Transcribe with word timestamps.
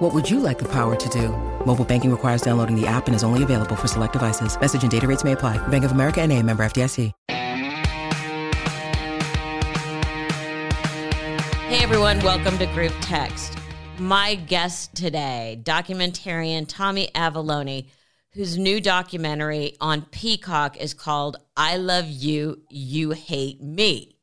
What 0.00 0.14
would 0.14 0.30
you 0.30 0.40
like 0.40 0.58
the 0.58 0.68
power 0.72 0.96
to 0.96 1.08
do? 1.10 1.28
Mobile 1.66 1.84
banking 1.84 2.10
requires 2.10 2.40
downloading 2.40 2.74
the 2.74 2.86
app 2.86 3.06
and 3.06 3.14
is 3.14 3.22
only 3.22 3.42
available 3.42 3.76
for 3.76 3.86
select 3.86 4.14
devices. 4.14 4.58
Message 4.58 4.80
and 4.80 4.90
data 4.90 5.06
rates 5.06 5.24
may 5.24 5.32
apply. 5.32 5.58
Bank 5.68 5.84
of 5.84 5.92
America 5.92 6.22
and 6.22 6.32
a 6.32 6.42
member 6.42 6.62
FDIC. 6.62 7.12
Hey 11.68 11.82
everyone, 11.84 12.18
welcome 12.20 12.56
to 12.56 12.64
Group 12.68 12.94
Text. 13.02 13.58
My 13.98 14.36
guest 14.36 14.94
today, 14.96 15.60
documentarian 15.64 16.64
Tommy 16.66 17.10
Avallone, 17.14 17.86
whose 18.30 18.56
new 18.56 18.80
documentary 18.80 19.76
on 19.82 20.06
Peacock 20.06 20.78
is 20.78 20.94
called 20.94 21.36
I 21.58 21.76
Love 21.76 22.06
You, 22.06 22.62
You 22.70 23.10
Hate 23.10 23.62
Me. 23.62 24.16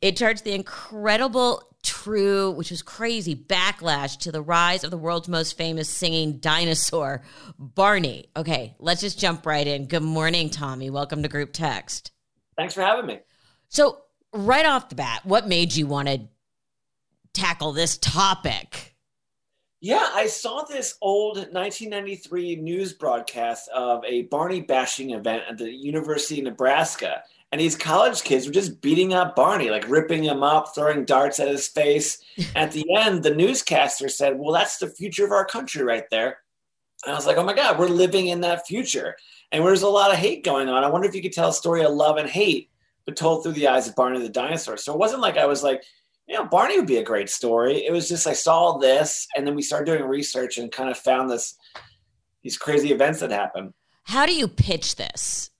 It 0.00 0.16
charts 0.16 0.40
the 0.40 0.54
incredible, 0.54 1.68
true, 1.82 2.50
which 2.50 2.70
was 2.70 2.82
crazy, 2.82 3.34
backlash 3.34 4.18
to 4.20 4.32
the 4.32 4.42
rise 4.42 4.84
of 4.84 4.90
the 4.90 4.96
world's 4.96 5.28
most 5.28 5.56
famous 5.56 5.88
singing 5.88 6.38
dinosaur, 6.38 7.22
Barney. 7.58 8.26
Okay, 8.36 8.74
let's 8.78 9.00
just 9.00 9.18
jump 9.18 9.46
right 9.46 9.66
in. 9.66 9.86
Good 9.86 10.02
morning, 10.02 10.50
Tommy. 10.50 10.90
Welcome 10.90 11.22
to 11.22 11.28
Group 11.28 11.52
Text. 11.52 12.12
Thanks 12.56 12.74
for 12.74 12.82
having 12.82 13.06
me. 13.06 13.20
So, 13.68 14.02
right 14.32 14.66
off 14.66 14.88
the 14.88 14.94
bat, 14.94 15.24
what 15.24 15.48
made 15.48 15.74
you 15.74 15.86
want 15.86 16.08
to 16.08 16.20
tackle 17.32 17.72
this 17.72 17.96
topic? 17.98 18.96
Yeah, 19.80 20.10
I 20.14 20.26
saw 20.26 20.62
this 20.62 20.96
old 21.00 21.36
1993 21.36 22.56
news 22.56 22.92
broadcast 22.92 23.68
of 23.70 24.04
a 24.04 24.22
Barney 24.22 24.60
bashing 24.60 25.10
event 25.10 25.42
at 25.50 25.58
the 25.58 25.72
University 25.72 26.38
of 26.38 26.44
Nebraska. 26.44 27.24
And 27.52 27.60
these 27.60 27.76
college 27.76 28.22
kids 28.22 28.46
were 28.46 28.52
just 28.52 28.80
beating 28.80 29.12
up 29.12 29.36
Barney, 29.36 29.68
like 29.68 29.88
ripping 29.88 30.24
him 30.24 30.42
up, 30.42 30.74
throwing 30.74 31.04
darts 31.04 31.38
at 31.38 31.48
his 31.48 31.68
face. 31.68 32.18
at 32.56 32.72
the 32.72 32.84
end, 32.96 33.22
the 33.22 33.34
newscaster 33.34 34.08
said, 34.08 34.38
Well, 34.38 34.52
that's 34.52 34.78
the 34.78 34.88
future 34.88 35.26
of 35.26 35.32
our 35.32 35.44
country 35.44 35.82
right 35.82 36.04
there. 36.10 36.38
And 37.04 37.12
I 37.12 37.16
was 37.16 37.26
like, 37.26 37.36
Oh 37.36 37.44
my 37.44 37.52
God, 37.52 37.78
we're 37.78 37.88
living 37.88 38.28
in 38.28 38.40
that 38.40 38.66
future. 38.66 39.16
And 39.52 39.62
there's 39.62 39.82
a 39.82 39.88
lot 39.88 40.10
of 40.10 40.16
hate 40.16 40.44
going 40.44 40.70
on. 40.70 40.82
I 40.82 40.88
wonder 40.88 41.06
if 41.06 41.14
you 41.14 41.20
could 41.20 41.32
tell 41.32 41.50
a 41.50 41.54
story 41.54 41.84
of 41.84 41.92
love 41.92 42.16
and 42.16 42.28
hate, 42.28 42.70
but 43.04 43.16
told 43.16 43.42
through 43.42 43.52
the 43.52 43.68
eyes 43.68 43.86
of 43.86 43.94
Barney 43.94 44.20
the 44.20 44.30
dinosaur. 44.30 44.78
So 44.78 44.94
it 44.94 44.98
wasn't 44.98 45.20
like 45.20 45.36
I 45.36 45.44
was 45.44 45.62
like, 45.62 45.84
you 46.26 46.34
know, 46.34 46.46
Barney 46.46 46.78
would 46.78 46.86
be 46.86 46.96
a 46.96 47.04
great 47.04 47.28
story. 47.28 47.84
It 47.84 47.92
was 47.92 48.08
just 48.08 48.26
I 48.26 48.32
saw 48.32 48.78
this, 48.78 49.26
and 49.36 49.46
then 49.46 49.54
we 49.54 49.60
started 49.60 49.86
doing 49.86 50.08
research 50.08 50.56
and 50.56 50.72
kind 50.72 50.88
of 50.88 50.96
found 50.96 51.28
this 51.28 51.58
these 52.42 52.56
crazy 52.56 52.92
events 52.92 53.20
that 53.20 53.30
happen. 53.30 53.74
How 54.04 54.24
do 54.24 54.34
you 54.34 54.48
pitch 54.48 54.96
this? 54.96 55.51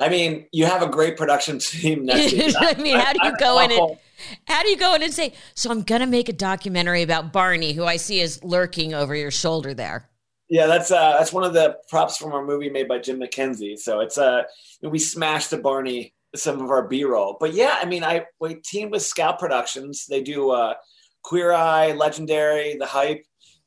I 0.00 0.08
mean, 0.08 0.46
you 0.52 0.66
have 0.66 0.82
a 0.82 0.88
great 0.88 1.16
production 1.16 1.58
team 1.60 2.06
next 2.06 2.30
to 2.30 2.54
I 2.60 2.74
mean, 2.74 2.98
how 2.98 3.12
do 3.12 3.20
you 3.22 3.36
go 3.38 3.60
in 3.60 3.72
and 3.72 3.98
how 4.46 4.62
do 4.62 4.68
you 4.68 4.76
go 4.76 4.94
in 4.94 5.02
and 5.02 5.14
say, 5.14 5.32
"So 5.54 5.70
I'm 5.70 5.82
going 5.82 6.00
to 6.00 6.06
make 6.06 6.28
a 6.28 6.32
documentary 6.32 7.02
about 7.02 7.32
Barney, 7.32 7.72
who 7.72 7.84
I 7.84 7.96
see 7.96 8.20
is 8.20 8.42
lurking 8.42 8.94
over 8.94 9.14
your 9.14 9.30
shoulder 9.30 9.74
there"? 9.74 10.08
Yeah, 10.48 10.66
that's 10.66 10.90
uh, 10.90 11.16
that's 11.18 11.32
one 11.32 11.44
of 11.44 11.52
the 11.52 11.76
props 11.88 12.16
from 12.16 12.32
our 12.32 12.44
movie 12.44 12.70
made 12.70 12.88
by 12.88 12.98
Jim 12.98 13.20
McKenzie. 13.20 13.78
So 13.78 14.00
it's 14.00 14.18
uh, 14.18 14.42
we 14.82 14.98
smashed 14.98 15.50
the 15.50 15.58
Barney 15.58 16.14
some 16.34 16.60
of 16.60 16.70
our 16.70 16.86
b-roll. 16.86 17.36
But 17.40 17.54
yeah 17.54 17.78
i 17.80 17.84
mean 17.84 18.04
i 18.04 18.26
we 18.40 18.56
teamed 18.56 18.92
with 18.92 19.02
scout 19.02 19.38
productions. 19.38 20.06
They 20.06 20.22
do 20.22 20.50
uh 20.50 20.74
queer 21.22 21.52
eye 21.52 21.92
legendary 21.92 22.76
the 22.76 22.86
hype 22.86 23.24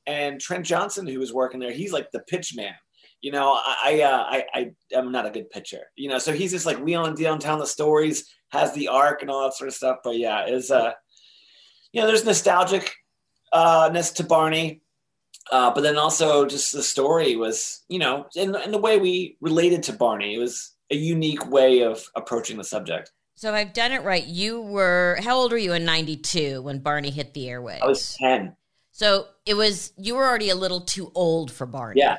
and 0.08 0.40
trent 0.40 0.66
johnson 0.66 1.06
who 1.06 1.20
was 1.20 1.34
working 1.34 1.60
there 1.60 1.72
he's 1.72 1.92
like 1.94 2.10
the 2.12 2.22
pitch 2.22 2.56
man 2.56 2.74
you 3.22 3.32
know 3.32 3.60
i 3.84 4.02
uh, 4.02 4.26
i 4.30 4.46
i 4.54 4.72
am 4.94 5.12
not 5.12 5.26
a 5.26 5.32
good 5.32 5.50
pitcher 5.50 5.84
you 5.96 6.10
know 6.10 6.20
so 6.20 6.34
he's 6.34 6.52
just 6.52 6.66
like 6.66 6.78
wheeling 6.80 7.16
downtown 7.16 7.60
the 7.60 7.66
stories 7.66 8.30
has 8.50 8.74
the 8.74 8.88
arc 8.88 9.22
and 9.22 9.30
all 9.30 9.44
that 9.44 9.54
sort 9.54 9.68
of 9.68 9.74
stuff 9.74 9.98
but 10.04 10.18
yeah 10.18 10.46
is 10.48 10.72
uh 10.72 10.92
you 11.94 12.02
know 12.02 12.08
there's 12.08 12.26
nostalgic 12.26 12.94
uh 13.54 13.90
ness 13.94 14.12
to 14.12 14.24
barney 14.24 14.82
uh, 15.52 15.74
but 15.74 15.82
then 15.82 15.98
also 15.98 16.46
just 16.46 16.72
the 16.72 16.84
story 16.84 17.36
was, 17.36 17.84
you 17.90 18.00
know, 18.00 18.26
in, 18.36 18.56
in 18.64 18.72
the 18.72 18.78
way 18.78 19.00
we 19.00 19.38
related 19.42 19.84
to 19.84 19.94
Barney, 19.94 20.36
it 20.36 20.38
was 20.38 20.76
a 20.92 20.96
unique 20.96 21.50
way 21.50 21.82
of 21.82 22.04
approaching 22.16 22.58
the 22.58 22.64
subject. 22.64 23.12
So 23.36 23.50
if 23.50 23.56
I've 23.56 23.74
done 23.74 23.92
it 23.92 24.04
right, 24.04 24.24
you 24.24 24.62
were 24.62 25.18
how 25.22 25.36
old 25.36 25.52
were 25.52 25.58
you 25.58 25.74
in 25.74 25.84
'92 25.84 26.62
when 26.62 26.80
Barney 26.80 27.10
hit 27.10 27.34
the 27.34 27.46
airwaves? 27.46 27.82
I 27.82 27.88
was 27.88 28.16
ten. 28.16 28.56
So 28.92 29.28
it 29.46 29.56
was 29.56 29.94
you 29.98 30.16
were 30.16 30.28
already 30.28 30.50
a 30.50 30.56
little 30.56 30.82
too 30.82 31.12
old 31.16 31.52
for 31.52 31.66
Barney. 31.66 32.00
Yeah, 32.02 32.18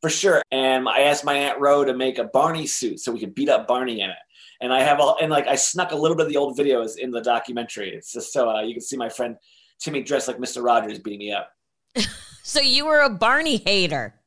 for 0.00 0.10
sure. 0.10 0.42
And 0.50 0.88
I 0.88 1.00
asked 1.00 1.24
my 1.24 1.34
aunt 1.34 1.60
Ro 1.60 1.84
to 1.84 1.94
make 1.94 2.18
a 2.18 2.24
Barney 2.24 2.66
suit 2.66 3.00
so 3.00 3.12
we 3.12 3.20
could 3.20 3.34
beat 3.34 3.48
up 3.48 3.66
Barney 3.66 4.00
in 4.00 4.10
it. 4.10 4.16
And 4.60 4.72
I 4.72 4.82
have 4.82 5.00
all 5.00 5.16
and 5.20 5.30
like 5.30 5.46
I 5.46 5.56
snuck 5.56 5.92
a 5.92 5.96
little 5.96 6.16
bit 6.16 6.26
of 6.26 6.32
the 6.32 6.38
old 6.38 6.56
videos 6.56 6.98
in 6.98 7.10
the 7.10 7.22
documentary. 7.22 7.94
It's 7.94 8.12
just 8.12 8.32
so 8.32 8.50
uh, 8.50 8.60
you 8.60 8.74
can 8.74 8.82
see 8.82 8.96
my 8.96 9.08
friend 9.08 9.36
Timmy 9.78 10.02
dressed 10.02 10.28
like 10.28 10.36
Mr. 10.36 10.62
Rogers 10.62 10.98
beating 10.98 11.20
me 11.20 11.32
up. 11.32 11.50
so 12.42 12.60
you 12.60 12.84
were 12.84 13.00
a 13.00 13.10
Barney 13.10 13.56
hater 13.56 14.20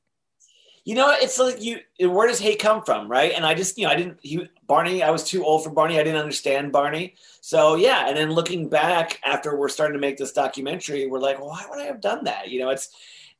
you 0.86 0.96
know, 0.96 1.16
it's 1.18 1.40
like 1.40 1.62
you. 1.62 1.80
Where 2.00 2.28
does 2.28 2.40
hate 2.40 2.60
come 2.60 2.84
from, 2.84 3.08
right? 3.08 3.32
And 3.34 3.46
I 3.46 3.54
just, 3.54 3.78
you 3.78 3.86
know, 3.86 3.92
I 3.92 3.96
didn't. 3.96 4.18
He 4.22 4.46
Barney. 4.68 5.02
I 5.02 5.12
was 5.12 5.24
too 5.24 5.46
old 5.46 5.64
for 5.64 5.70
Barney. 5.70 5.98
I 5.98 6.04
didn't 6.04 6.20
understand 6.20 6.74
Barney. 6.74 7.16
So 7.40 7.76
yeah. 7.76 8.08
And 8.10 8.18
then 8.18 8.32
looking 8.32 8.68
back 8.68 9.20
after 9.24 9.56
we're 9.56 9.70
starting 9.70 9.94
to 9.94 10.00
make 10.00 10.18
this 10.18 10.34
documentary, 10.34 11.08
we're 11.08 11.20
like, 11.20 11.40
well, 11.40 11.50
why 11.50 11.66
would 11.70 11.80
I 11.80 11.86
have 11.86 12.02
done 12.02 12.26
that? 12.26 12.50
You 12.50 12.60
know, 12.60 12.70
it's 12.70 12.90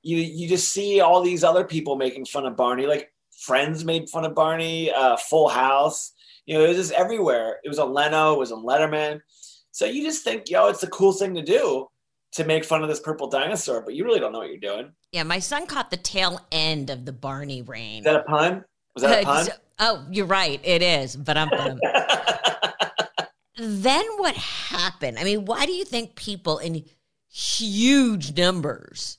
you. 0.04 0.18
You 0.18 0.48
just 0.48 0.70
see 0.72 1.02
all 1.02 1.22
these 1.22 1.44
other 1.44 1.64
people 1.64 1.96
making 1.96 2.26
fun 2.26 2.46
of 2.46 2.56
Barney. 2.56 2.86
Like 2.86 3.10
Friends 3.40 3.84
made 3.84 4.10
fun 4.10 4.26
of 4.26 4.36
Barney. 4.36 4.92
Uh, 4.92 5.18
Full 5.18 5.50
House. 5.50 6.14
You 6.46 6.58
know, 6.58 6.66
it 6.66 6.70
was 6.70 6.78
just 6.78 6.92
everywhere. 6.92 7.58
It 7.64 7.70
was 7.70 7.80
on 7.80 7.94
Leno. 7.94 8.34
It 8.34 8.40
was 8.40 8.52
on 8.52 8.64
Letterman. 8.64 9.22
So 9.72 9.86
you 9.86 10.04
just 10.04 10.24
think, 10.24 10.50
yo, 10.50 10.68
it's 10.68 10.82
the 10.82 10.88
cool 10.88 11.14
thing 11.14 11.34
to 11.36 11.42
do 11.42 11.88
to 12.34 12.44
make 12.46 12.66
fun 12.66 12.84
of 12.84 12.90
this 12.90 13.00
purple 13.00 13.28
dinosaur, 13.28 13.82
but 13.82 13.94
you 13.94 14.06
really 14.06 14.20
don't 14.20 14.32
know 14.32 14.40
what 14.40 14.50
you're 14.50 14.58
doing. 14.58 14.92
Yeah, 15.12 15.24
my 15.24 15.40
son 15.40 15.68
caught 15.68 15.92
the 15.92 15.98
tail 15.98 16.40
end 16.52 16.90
of 16.90 17.06
the 17.06 17.14
Barney 17.14 17.62
reign. 17.62 18.00
Is 18.00 18.06
that 18.06 18.16
a 18.16 18.24
pun? 18.24 18.64
Was 18.96 19.04
that 19.04 19.24
a 19.24 19.26
pun? 19.26 19.48
oh, 19.80 20.06
you're 20.12 20.26
right. 20.26 20.60
It 20.64 20.82
is, 20.82 21.16
but 21.16 21.38
I'm. 21.38 21.50
then 23.58 24.06
what 24.18 24.36
happened? 24.36 25.20
I 25.20 25.24
mean, 25.24 25.46
why 25.46 25.66
do 25.66 25.72
you 25.72 25.86
think 25.86 26.16
people 26.16 26.58
in 26.58 26.86
huge 27.30 28.36
numbers 28.38 29.18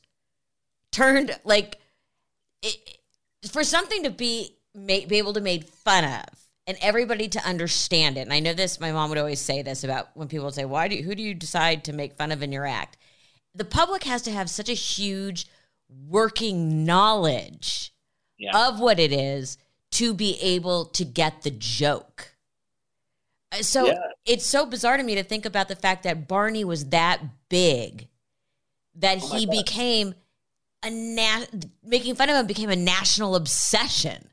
turned 0.94 1.38
like 1.44 1.78
it, 2.62 2.99
for 3.50 3.65
something 3.65 4.05
to 4.05 4.10
be 4.10 4.56
be 4.87 5.19
able 5.19 5.32
to 5.32 5.41
made 5.41 5.69
fun 5.69 6.05
of 6.05 6.25
and 6.66 6.78
everybody 6.81 7.28
to 7.28 7.47
understand 7.47 8.16
it. 8.16 8.22
And 8.22 8.32
I 8.32 8.41
know 8.41 8.55
this, 8.55 8.81
my 8.81 8.91
mom 8.91 9.10
would 9.10 9.19
always 9.19 9.41
say 9.41 9.62
this 9.62 9.84
about 9.84 10.09
when 10.15 10.28
people 10.28 10.47
would 10.47 10.55
say, 10.55 10.65
"Why 10.65 10.88
do 10.88 10.97
you, 10.97 11.03
who 11.03 11.15
do 11.15 11.22
you 11.22 11.34
decide 11.34 11.84
to 11.84 11.93
make 11.93 12.16
fun 12.16 12.32
of 12.32 12.43
in 12.43 12.53
your 12.53 12.66
act?" 12.66 12.97
The 13.55 13.65
public 13.65 14.05
has 14.05 14.22
to 14.22 14.32
have 14.32 14.49
such 14.49 14.69
a 14.69 14.75
huge 14.75 15.47
working 16.09 16.84
knowledge 16.84 17.93
yeah. 18.38 18.69
of 18.69 18.81
what 18.81 18.99
it 18.99 19.12
is 19.12 19.59
to 19.93 20.15
be 20.15 20.38
able 20.41 20.87
to 20.87 21.05
get 21.05 21.43
the 21.43 21.50
joke. 21.50 22.37
Uh, 23.53 23.62
so 23.62 23.87
yeah. 23.87 23.99
it's 24.26 24.47
so 24.47 24.66
bizarre 24.66 24.97
to 24.97 25.03
me 25.03 25.15
to 25.15 25.22
think 25.22 25.44
about 25.44 25.69
the 25.69 25.76
fact 25.76 26.03
that 26.03 26.26
Barney 26.26 26.65
was 26.65 26.87
that 26.87 27.21
big 27.49 28.09
that 28.97 29.19
oh 29.22 29.37
he 29.37 29.47
God. 29.47 29.53
became 29.53 30.15
a 30.84 30.91
na- 30.91 31.47
making 31.83 32.15
fun 32.15 32.31
of 32.31 32.37
him 32.37 32.47
became 32.47 32.71
a 32.71 32.77
national 32.77 33.37
obsession. 33.37 34.28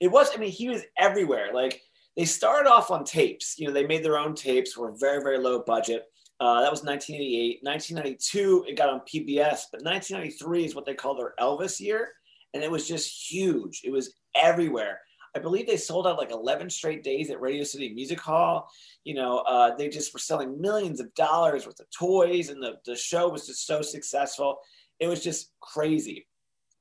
It 0.00 0.08
was, 0.08 0.30
I 0.34 0.38
mean, 0.38 0.50
he 0.50 0.68
was 0.68 0.82
everywhere. 0.98 1.50
Like 1.52 1.82
they 2.16 2.24
started 2.24 2.68
off 2.68 2.90
on 2.90 3.04
tapes. 3.04 3.58
You 3.58 3.68
know, 3.68 3.72
they 3.72 3.86
made 3.86 4.04
their 4.04 4.18
own 4.18 4.34
tapes, 4.34 4.76
were 4.76 4.92
very, 4.98 5.22
very 5.22 5.38
low 5.38 5.60
budget. 5.60 6.04
Uh, 6.40 6.60
that 6.60 6.70
was 6.70 6.84
1988. 6.84 7.60
1992, 7.62 8.66
it 8.68 8.76
got 8.76 8.88
on 8.88 9.00
PBS, 9.00 9.66
but 9.72 9.82
1993 9.82 10.64
is 10.64 10.74
what 10.74 10.86
they 10.86 10.94
call 10.94 11.16
their 11.16 11.34
Elvis 11.40 11.80
year. 11.80 12.12
And 12.54 12.62
it 12.62 12.70
was 12.70 12.86
just 12.86 13.30
huge. 13.30 13.82
It 13.84 13.90
was 13.90 14.14
everywhere. 14.34 15.00
I 15.36 15.40
believe 15.40 15.66
they 15.66 15.76
sold 15.76 16.06
out 16.06 16.18
like 16.18 16.30
11 16.30 16.70
straight 16.70 17.04
days 17.04 17.30
at 17.30 17.40
Radio 17.40 17.62
City 17.64 17.92
Music 17.92 18.20
Hall. 18.20 18.68
You 19.04 19.14
know, 19.14 19.38
uh, 19.38 19.76
they 19.76 19.88
just 19.88 20.12
were 20.12 20.18
selling 20.18 20.60
millions 20.60 21.00
of 21.00 21.14
dollars 21.14 21.66
worth 21.66 21.80
of 21.80 21.90
toys, 21.90 22.48
and 22.48 22.62
the, 22.62 22.78
the 22.86 22.96
show 22.96 23.28
was 23.28 23.46
just 23.46 23.66
so 23.66 23.82
successful. 23.82 24.58
It 25.00 25.06
was 25.06 25.22
just 25.22 25.50
crazy. 25.60 26.26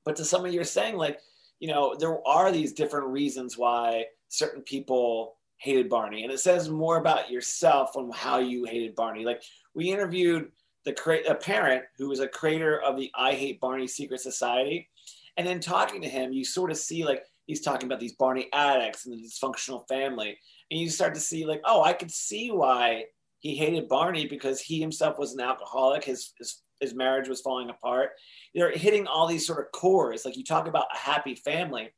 But 0.06 0.16
to 0.18 0.26
some 0.26 0.46
of 0.46 0.54
you 0.54 0.62
are 0.62 0.66
saying, 0.66 0.96
like, 0.96 1.20
you 1.60 1.68
know, 1.68 1.96
there 2.00 2.26
are 2.28 2.52
these 2.52 2.74
different 2.74 3.08
reasons 3.08 3.58
why 3.58 4.06
certain 4.30 4.62
people 4.62 5.38
hated 5.58 5.90
Barney, 5.90 6.24
and 6.24 6.32
it 6.32 6.40
says 6.40 6.70
more 6.70 6.98
about 6.98 7.32
yourself 7.32 7.96
on 7.96 8.12
how 8.14 8.38
you 8.40 8.66
hated 8.66 8.96
Barney. 8.96 9.26
Like 9.26 9.42
we 9.74 9.92
interviewed 9.92 10.52
the 10.86 11.24
a 11.30 11.36
parent 11.36 11.84
who 11.98 12.10
was 12.10 12.20
a 12.20 12.28
creator 12.28 12.82
of 12.82 12.96
the 12.96 13.12
I 13.16 13.34
Hate 13.34 13.60
Barney 13.60 13.88
Secret 13.88 14.22
Society, 14.22 14.90
and 15.36 15.46
then 15.46 15.60
talking 15.60 16.02
to 16.02 16.10
him, 16.10 16.32
you 16.32 16.46
sort 16.46 16.72
of 16.72 16.78
see 16.78 17.04
like 17.04 17.24
he's 17.48 17.62
talking 17.62 17.88
about 17.88 18.00
these 18.00 18.14
Barney 18.14 18.48
addicts 18.54 19.06
and 19.06 19.14
the 19.14 19.24
dysfunctional 19.24 19.88
family. 19.88 20.38
And 20.70 20.80
you 20.80 20.90
start 20.90 21.16
to 21.16 21.20
see 21.20 21.46
like, 21.46 21.62
oh, 21.66 21.82
I 21.82 21.94
could 21.94 22.12
see 22.12 22.52
why 22.52 23.06
he 23.40 23.56
hated 23.56 23.88
Barney 23.88 24.28
because 24.28 24.60
he 24.60 24.80
himself 24.80 25.18
was 25.18 25.34
an 25.34 25.40
alcoholic. 25.40 26.04
His 26.04 26.34
his 26.38 26.62
his 26.80 26.94
marriage 26.94 27.28
was 27.28 27.42
falling 27.42 27.70
apart. 27.70 28.12
They're 28.54 28.72
hitting 28.72 29.08
all 29.08 29.28
these 29.28 29.46
sort 29.46 29.60
of 29.60 29.72
cores. 29.72 30.26
Like 30.26 30.38
you 30.38 30.44
talk 30.44 30.68
about 30.68 30.88
a 30.94 30.98
happy 30.98 31.36
family, 31.36 31.90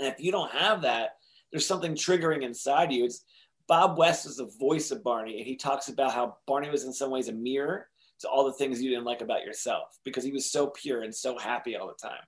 and 0.00 0.08
if 0.08 0.20
you 0.20 0.32
don't 0.32 0.50
have 0.52 0.82
that, 0.82 1.16
there's 1.50 1.66
something 1.66 1.94
triggering 1.94 2.42
inside 2.42 2.92
you. 2.92 3.04
It's 3.04 3.24
Bob 3.66 3.98
West 3.98 4.26
is 4.26 4.36
the 4.36 4.50
voice 4.58 4.90
of 4.90 5.04
Barney, 5.04 5.38
and 5.38 5.46
he 5.46 5.56
talks 5.56 5.88
about 5.88 6.12
how 6.12 6.36
Barney 6.46 6.70
was 6.70 6.84
in 6.84 6.92
some 6.92 7.10
ways 7.10 7.28
a 7.28 7.32
mirror 7.32 7.88
to 8.20 8.28
all 8.28 8.44
the 8.44 8.52
things 8.52 8.82
you 8.82 8.90
didn't 8.90 9.04
like 9.04 9.20
about 9.20 9.44
yourself 9.44 9.98
because 10.04 10.24
he 10.24 10.32
was 10.32 10.50
so 10.50 10.68
pure 10.68 11.02
and 11.02 11.14
so 11.14 11.38
happy 11.38 11.76
all 11.76 11.86
the 11.86 12.08
time. 12.08 12.22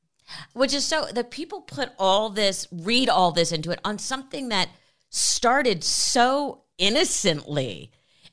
Which 0.53 0.75
is 0.75 0.85
so 0.85 1.07
the 1.07 1.25
people 1.25 1.63
put 1.63 1.91
all 1.99 2.31
this, 2.31 2.69
read 2.71 3.09
all 3.09 3.33
this 3.33 3.53
into 3.53 3.73
it 3.73 3.81
on 3.85 3.99
something 3.99 4.49
that 4.51 4.69
started 5.09 5.83
so 5.83 6.63
innocently. 6.79 7.91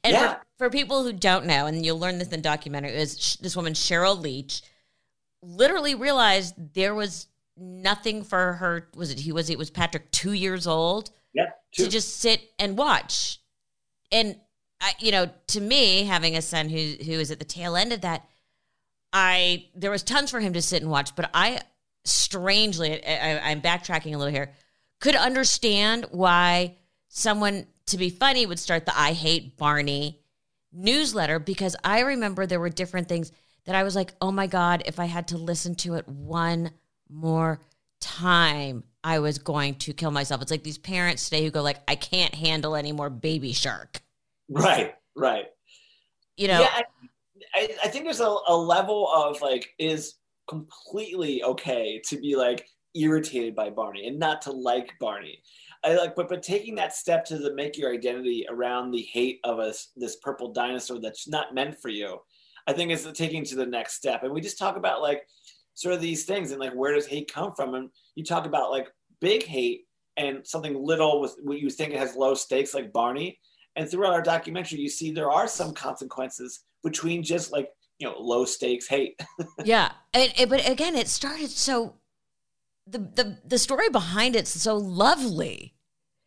And 0.07 0.13
Yeah. 0.13 0.33
for, 0.36 0.42
for 0.57 0.69
people 0.69 1.04
who 1.04 1.12
don't 1.12 1.45
know, 1.45 1.65
and 1.65 1.86
you'll 1.86 2.00
learn 2.00 2.18
this 2.18 2.30
in 2.30 2.39
the 2.39 2.50
documentary, 2.50 2.92
is 2.92 3.19
sh- 3.19 3.36
this 3.36 3.56
woman 3.57 3.74
Sheryl 3.74 4.18
Leach 4.19 4.62
literally 5.42 5.95
realized 5.95 6.56
there 6.74 6.95
was 6.95 7.27
nothing 7.57 8.24
for 8.24 8.54
her. 8.54 8.88
Was 8.95 9.12
it 9.12 9.19
he 9.19 9.31
was 9.33 9.50
it 9.50 9.57
was 9.57 9.69
Patrick 9.69 10.09
two 10.12 10.31
years 10.31 10.65
old 10.65 11.09
Yeah, 11.33 11.50
to 11.74 11.89
just 11.89 12.18
sit 12.21 12.42
and 12.57 12.77
watch. 12.77 13.39
And 14.12 14.39
I, 14.80 14.94
you 15.00 15.12
know, 15.12 15.30
to 15.48 15.59
me, 15.62 16.04
having 16.04 16.38
a 16.38 16.42
son 16.42 16.69
who 16.69 16.77
who 17.03 17.13
is 17.13 17.30
at 17.31 17.39
the 17.39 17.45
tail 17.45 17.75
end 17.75 17.92
of 17.92 18.01
that, 18.01 18.25
I 19.12 19.65
there 19.75 19.92
was 19.92 20.03
tons 20.03 20.31
for 20.31 20.39
him 20.39 20.53
to 20.53 20.62
sit 20.62 20.81
and 20.81 20.89
watch, 20.89 21.15
but 21.15 21.30
I 21.33 21.60
strangely, 22.06 23.06
I, 23.06 23.51
I'm 23.51 23.62
backtracking 23.62 24.13
a 24.13 24.18
little 24.18 24.33
here, 24.33 24.53
could 25.01 25.15
understand 25.15 26.06
why 26.12 26.77
someone 27.10 27.68
to 27.88 27.98
be 27.98 28.10
funny 28.10 28.45
would 28.45 28.60
start 28.60 28.86
the 28.86 28.98
I 28.98 29.13
hate 29.13 29.57
Barney 29.57 30.22
newsletter 30.72 31.39
because 31.39 31.75
I 31.84 32.01
remember 32.01 32.45
there 32.45 32.60
were 32.60 32.69
different 32.69 33.10
things 33.10 33.31
that 33.66 33.75
I 33.75 33.84
was 33.84 33.95
like, 33.95 34.13
oh 34.22 34.31
my 34.31 34.48
God, 34.48 34.84
if 34.86 35.00
I 35.00 35.06
had 35.06 35.30
to 35.30 35.38
listen 35.38 35.75
to 35.75 35.95
it 35.95 36.07
one 36.07 36.72
more 37.10 37.60
time, 38.00 38.84
I 39.04 39.19
was 39.19 39.38
going 39.38 39.75
to 39.75 39.94
kill 39.94 40.12
myself. 40.12 40.42
It's 40.42 40.51
like 40.51 40.63
these 40.63 40.78
parents 40.78 41.25
today 41.25 41.44
who 41.44 41.51
go 41.51 41.62
like, 41.62 41.80
I 41.88 41.95
can't 41.95 42.34
handle 42.34 42.75
any 42.75 42.92
more 42.92 43.10
baby 43.10 43.54
shark. 43.54 44.01
Right, 44.50 44.95
right. 45.16 45.45
You 46.38 46.50
know, 46.50 46.62
yeah, 46.62 46.81
I, 47.54 47.75
I, 47.84 47.88
think 47.88 48.06
there's 48.06 48.19
a, 48.19 48.36
a 48.48 48.56
level 48.56 49.12
of 49.12 49.42
like 49.42 49.69
is 49.80 50.16
completely 50.48 51.44
okay 51.44 52.01
to 52.07 52.18
be 52.18 52.36
like 52.36 52.68
irritated 52.95 53.56
by 53.56 53.69
Barney 53.69 54.07
and 54.07 54.19
not 54.19 54.42
to 54.44 54.51
like 54.51 54.94
Barney. 55.00 55.42
I 55.83 55.95
like, 55.95 56.15
but 56.15 56.29
but 56.29 56.44
taking 56.44 56.75
that 56.75 56.94
step 56.95 57.25
to 57.25 57.38
the, 57.38 57.53
make 57.53 57.77
your 57.77 57.94
identity 57.94 58.45
around 58.50 58.91
the 58.91 59.01
hate 59.01 59.39
of 59.44 59.59
us 59.59 59.91
this 59.95 60.18
purple 60.18 60.51
dinosaur 60.51 61.00
that's 61.00 61.27
not 61.27 61.53
meant 61.53 61.79
for 61.79 61.89
you, 61.89 62.19
I 62.68 62.74
think 62.74 62.91
is 62.91 63.07
taking 63.13 63.44
to 63.45 63.56
the 63.56 63.65
next 63.65 63.94
step. 63.94 64.24
And 64.24 64.33
we 64.33 64.41
just 64.41 64.57
talk 64.57 64.77
about 64.77 65.01
like 65.01 65.27
sort 65.74 65.94
of 65.94 66.01
these 66.01 66.25
things 66.25 66.51
and 66.51 66.59
like 66.59 66.74
where 66.74 66.94
does 66.94 67.07
hate 67.07 67.31
come 67.31 67.53
from? 67.56 67.75
And 67.75 67.89
you 68.15 68.24
talk 68.24 68.45
about 68.45 68.71
like 68.71 68.88
big 69.21 69.44
hate 69.44 69.81
and 70.18 70.45
something 70.45 70.83
little 70.83 71.21
with 71.21 71.35
what 71.44 71.59
you 71.59 71.69
think 71.69 71.94
it 71.94 72.00
has 72.00 72.15
low 72.15 72.33
stakes 72.33 72.74
like 72.74 72.91
Barney. 72.91 73.39
And 73.75 73.89
throughout 73.89 74.13
our 74.13 74.24
documentary, 74.24 74.79
you 74.79 74.89
see 74.89 75.12
there 75.12 75.29
are 75.29 75.47
some 75.47 75.74
consequences 75.74 76.62
between 76.83 77.21
just 77.21 77.51
like 77.51 77.69
you 78.00 78.07
know 78.07 78.15
low 78.19 78.45
stakes 78.45 78.88
hate. 78.88 79.19
yeah. 79.63 79.91
And, 80.13 80.33
and- 80.38 80.50
but 80.50 80.68
again, 80.68 80.95
it 80.95 81.07
started 81.07 81.50
so 81.51 81.96
the, 82.89 83.00
the 83.00 83.38
the 83.45 83.57
story 83.57 83.89
behind 83.89 84.36
it's 84.36 84.50
so 84.50 84.75
lovely. 84.78 85.74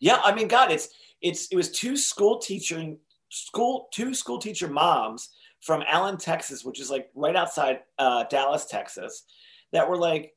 yeah, 0.00 0.20
I 0.22 0.34
mean, 0.34 0.48
God, 0.48 0.70
it's 0.70 0.88
it's 1.22 1.48
it 1.48 1.56
was 1.56 1.70
two 1.70 1.96
school 1.96 2.38
teaching 2.38 2.98
school 3.30 3.88
two 3.92 4.14
school 4.14 4.38
teacher 4.38 4.68
moms 4.68 5.30
from 5.60 5.82
Allen, 5.86 6.16
Texas, 6.16 6.64
which 6.64 6.80
is 6.80 6.90
like 6.90 7.10
right 7.14 7.36
outside 7.36 7.80
uh, 7.98 8.24
Dallas, 8.24 8.66
Texas, 8.66 9.24
that 9.72 9.88
were 9.88 9.96
like 9.96 10.32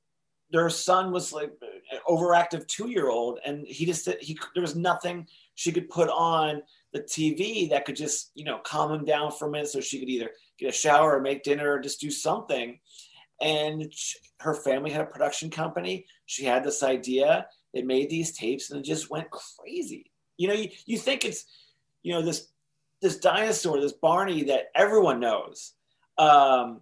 their 0.51 0.69
son 0.69 1.11
was 1.11 1.33
like 1.33 1.51
an 1.91 1.99
overactive 2.07 2.67
two 2.67 2.89
year 2.89 3.09
old, 3.09 3.39
and 3.45 3.65
he 3.67 3.85
just 3.85 4.07
he 4.21 4.37
there 4.53 4.61
was 4.61 4.75
nothing 4.75 5.27
she 5.55 5.71
could 5.71 5.89
put 5.89 6.09
on 6.09 6.61
the 6.93 7.01
TV 7.01 7.69
that 7.69 7.85
could 7.85 7.95
just 7.95 8.31
you 8.35 8.45
know 8.45 8.59
calm 8.63 8.91
him 8.91 9.05
down 9.05 9.31
for 9.31 9.47
a 9.47 9.51
minute, 9.51 9.69
so 9.69 9.81
she 9.81 9.99
could 9.99 10.09
either 10.09 10.31
get 10.59 10.69
a 10.69 10.77
shower 10.77 11.17
or 11.17 11.21
make 11.21 11.43
dinner 11.43 11.73
or 11.73 11.79
just 11.79 11.99
do 11.99 12.11
something. 12.11 12.79
And 13.41 13.91
sh 13.93 14.15
her 14.39 14.53
family 14.53 14.91
had 14.91 15.01
a 15.01 15.05
production 15.05 15.49
company. 15.49 16.05
She 16.25 16.43
had 16.43 16.63
this 16.63 16.83
idea. 16.83 17.47
They 17.73 17.81
made 17.81 18.09
these 18.09 18.37
tapes, 18.37 18.69
and 18.69 18.79
it 18.79 18.85
just 18.85 19.09
went 19.09 19.29
crazy. 19.31 20.11
You 20.37 20.47
know, 20.49 20.53
you, 20.53 20.69
you 20.85 20.97
think 20.97 21.25
it's 21.25 21.45
you 22.03 22.13
know 22.13 22.21
this 22.21 22.47
this 23.01 23.17
dinosaur, 23.17 23.79
this 23.81 23.93
Barney 23.93 24.43
that 24.43 24.67
everyone 24.75 25.19
knows, 25.19 25.73
um, 26.17 26.81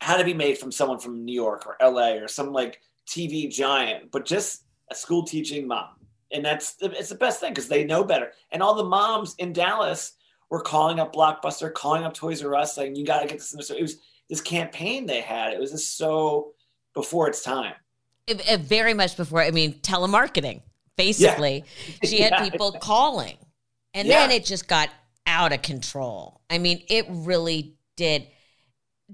had 0.00 0.18
to 0.18 0.24
be 0.24 0.34
made 0.34 0.58
from 0.58 0.70
someone 0.70 0.98
from 0.98 1.24
New 1.24 1.34
York 1.34 1.66
or 1.66 1.76
LA 1.80 2.14
or 2.14 2.28
some 2.28 2.52
like 2.52 2.80
TV 3.08 3.50
giant, 3.50 4.10
but 4.10 4.26
just 4.26 4.64
a 4.90 4.94
school 4.94 5.24
teaching 5.24 5.66
mom. 5.66 5.88
And 6.32 6.44
that's 6.44 6.76
it's 6.80 7.08
the 7.08 7.14
best 7.14 7.40
thing 7.40 7.52
because 7.52 7.68
they 7.68 7.84
know 7.84 8.04
better. 8.04 8.32
And 8.52 8.62
all 8.62 8.74
the 8.74 8.84
moms 8.84 9.34
in 9.38 9.52
Dallas 9.52 10.12
were 10.50 10.60
calling 10.60 11.00
up 11.00 11.14
Blockbuster, 11.14 11.72
calling 11.72 12.04
up 12.04 12.12
Toys 12.14 12.42
R 12.42 12.54
Us, 12.54 12.74
saying, 12.74 12.96
"You 12.96 13.04
got 13.04 13.20
to 13.20 13.26
get 13.26 13.38
this." 13.38 13.48
Store. 13.48 13.76
It 13.76 13.82
was 13.82 13.98
this 14.30 14.40
campaign 14.40 15.06
they 15.06 15.20
had. 15.20 15.52
It 15.52 15.60
was 15.60 15.70
just 15.70 15.96
so 15.96 16.52
before 16.94 17.28
its 17.28 17.42
time. 17.42 17.74
It, 18.26 18.48
it 18.48 18.60
very 18.60 18.94
much 18.94 19.16
before, 19.16 19.42
I 19.42 19.50
mean, 19.50 19.74
telemarketing, 19.80 20.62
basically. 20.96 21.64
She 22.04 22.20
had 22.20 22.32
Yeah. 22.38 22.48
people 22.48 22.72
calling. 22.72 23.36
And 23.92 24.08
Yeah. 24.08 24.20
then 24.26 24.30
it 24.30 24.44
just 24.44 24.66
got 24.66 24.88
out 25.26 25.52
of 25.52 25.62
control. 25.62 26.40
I 26.48 26.58
mean, 26.58 26.82
it 26.88 27.06
really 27.08 27.74
did. 27.96 28.26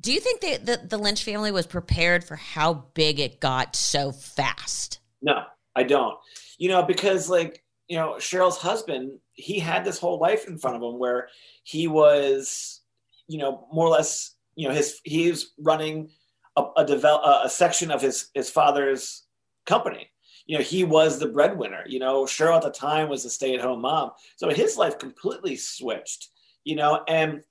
Do 0.01 0.13
you 0.13 0.21
think 0.21 0.41
that 0.43 0.67
the, 0.67 0.87
the 0.87 0.99
Lynch 0.99 1.25
family 1.25 1.51
was 1.51 1.67
prepared 1.67 2.23
for 2.25 2.37
how 2.37 2.75
big 2.95 3.19
it 3.19 3.41
got 3.41 3.75
so 3.75 4.13
fast? 4.13 5.01
No, 5.21 5.43
I 5.75 5.83
don't. 5.83 6.17
You 6.59 6.69
know, 6.69 6.83
because 6.83 7.29
like, 7.29 7.65
you 7.89 7.97
know, 7.97 8.15
Sheryl's 8.19 8.59
husband, 8.59 9.19
he 9.33 9.59
had 9.59 9.85
this 9.85 9.99
whole 9.99 10.19
life 10.21 10.47
in 10.47 10.59
front 10.59 10.77
of 10.77 10.83
him 10.83 10.99
where 10.99 11.29
he 11.65 11.89
was, 11.89 12.81
you 13.27 13.39
know, 13.39 13.67
more 13.73 13.87
or 13.87 13.91
less, 13.91 14.37
you 14.55 14.69
know, 14.69 14.75
his 14.75 15.01
he's 15.05 15.53
running 15.59 16.11
a, 16.57 16.65
a 16.77 16.85
develop 16.85 17.23
a 17.45 17.49
section 17.49 17.91
of 17.91 18.01
his 18.01 18.29
his 18.35 18.51
father's 18.51 19.25
company. 19.67 20.11
You 20.47 20.59
know, 20.59 20.65
he 20.65 20.85
was 20.85 21.19
the 21.19 21.29
breadwinner. 21.29 21.85
You 21.87 22.01
know, 22.01 22.25
Sheryl 22.25 22.57
at 22.57 22.63
the 22.63 22.71
time 22.71 23.09
was 23.09 23.25
a 23.25 23.31
stay-at-home 23.31 23.83
mom. 23.83 24.11
So 24.37 24.49
his 24.51 24.77
life 24.77 24.99
completely 24.99 25.57
switched, 25.57 26.29
you 26.65 26.77
know, 26.77 27.05
and 27.07 27.43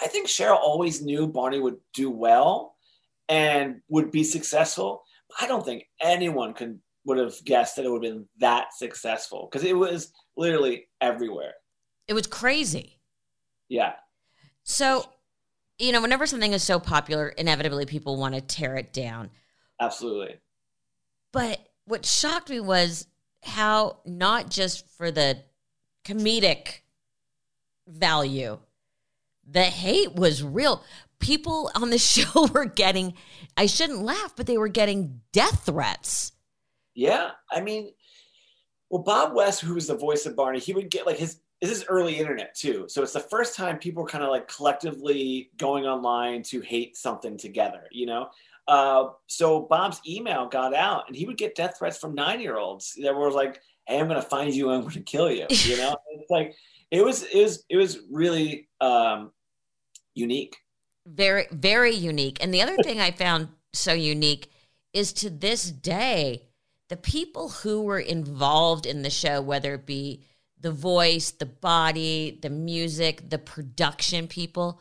I 0.00 0.06
think 0.06 0.28
Sheryl 0.28 0.58
always 0.58 1.02
knew 1.02 1.26
Barney 1.26 1.58
would 1.58 1.78
do 1.94 2.10
well 2.10 2.76
and 3.28 3.80
would 3.88 4.10
be 4.10 4.22
successful. 4.22 5.02
I 5.40 5.46
don't 5.46 5.64
think 5.64 5.84
anyone 6.00 6.54
could 6.54 6.78
would 7.06 7.18
have 7.18 7.36
guessed 7.44 7.76
that 7.76 7.84
it 7.84 7.90
would 7.90 8.04
have 8.04 8.12
been 8.12 8.28
that 8.38 8.74
successful 8.74 9.48
because 9.50 9.64
it 9.64 9.76
was 9.76 10.12
literally 10.36 10.88
everywhere. 11.00 11.54
It 12.08 12.14
was 12.14 12.26
crazy. 12.26 13.00
Yeah. 13.68 13.92
So, 14.64 15.04
you 15.78 15.92
know, 15.92 16.00
whenever 16.00 16.26
something 16.26 16.52
is 16.52 16.62
so 16.62 16.78
popular, 16.78 17.28
inevitably 17.28 17.86
people 17.86 18.16
want 18.16 18.34
to 18.34 18.40
tear 18.40 18.76
it 18.76 18.92
down. 18.92 19.30
Absolutely. 19.80 20.36
But 21.32 21.60
what 21.84 22.06
shocked 22.06 22.50
me 22.50 22.60
was 22.60 23.06
how 23.42 23.98
not 24.06 24.50
just 24.50 24.88
for 24.96 25.10
the 25.10 25.38
comedic 26.04 26.80
value, 27.86 28.58
the 29.48 29.64
hate 29.64 30.14
was 30.14 30.42
real. 30.42 30.82
People 31.18 31.70
on 31.74 31.90
the 31.90 31.98
show 31.98 32.48
were 32.48 32.64
getting, 32.64 33.14
I 33.56 33.66
shouldn't 33.66 34.02
laugh, 34.02 34.34
but 34.36 34.46
they 34.46 34.58
were 34.58 34.68
getting 34.68 35.20
death 35.32 35.66
threats. 35.66 36.32
Yeah. 36.94 37.32
I 37.52 37.60
mean, 37.60 37.92
well, 38.88 39.02
Bob 39.02 39.34
West, 39.34 39.60
who 39.60 39.74
was 39.74 39.88
the 39.88 39.96
voice 39.96 40.26
of 40.26 40.36
Barney, 40.36 40.58
he 40.58 40.72
would 40.72 40.90
get 40.90 41.06
like 41.06 41.18
his 41.18 41.40
this 41.60 41.70
is 41.70 41.84
early 41.88 42.18
internet 42.18 42.54
too. 42.54 42.86
So 42.88 43.02
it's 43.02 43.12
the 43.12 43.20
first 43.20 43.56
time 43.56 43.78
people 43.78 44.02
were 44.02 44.08
kind 44.08 44.24
of 44.24 44.30
like 44.30 44.48
collectively 44.48 45.50
going 45.56 45.84
online 45.84 46.42
to 46.44 46.60
hate 46.60 46.96
something 46.96 47.36
together, 47.36 47.84
you 47.90 48.06
know? 48.06 48.28
Uh, 48.68 49.08
so 49.26 49.60
Bob's 49.60 50.00
email 50.06 50.48
got 50.48 50.74
out 50.74 51.04
and 51.06 51.16
he 51.16 51.24
would 51.24 51.36
get 51.36 51.54
death 51.54 51.76
threats 51.78 51.98
from 51.98 52.14
nine 52.14 52.40
year 52.40 52.58
olds 52.58 52.94
that 53.02 53.14
were 53.14 53.30
like, 53.30 53.60
Hey, 53.86 54.00
I'm 54.00 54.08
gonna 54.08 54.20
find 54.20 54.52
you, 54.52 54.70
I'm 54.70 54.82
gonna 54.82 55.00
kill 55.00 55.30
you. 55.30 55.46
You 55.48 55.76
know, 55.78 55.96
it's 56.10 56.30
like 56.30 56.54
it 56.90 57.04
was 57.04 57.22
it 57.22 57.42
was 57.42 57.64
it 57.70 57.76
was 57.76 58.00
really 58.10 58.68
um 58.80 59.30
unique. 60.14 60.56
Very, 61.06 61.46
very 61.52 61.94
unique. 61.94 62.38
And 62.40 62.52
the 62.52 62.62
other 62.62 62.76
thing 62.82 63.00
I 63.00 63.12
found 63.12 63.48
so 63.72 63.92
unique 63.92 64.50
is 64.92 65.12
to 65.14 65.30
this 65.30 65.70
day, 65.70 66.42
the 66.88 66.96
people 66.96 67.48
who 67.48 67.82
were 67.82 68.00
involved 68.00 68.86
in 68.86 69.02
the 69.02 69.10
show, 69.10 69.40
whether 69.40 69.74
it 69.74 69.86
be 69.86 70.24
the 70.60 70.72
voice, 70.72 71.30
the 71.30 71.46
body, 71.46 72.38
the 72.42 72.50
music, 72.50 73.30
the 73.30 73.38
production 73.38 74.26
people, 74.26 74.80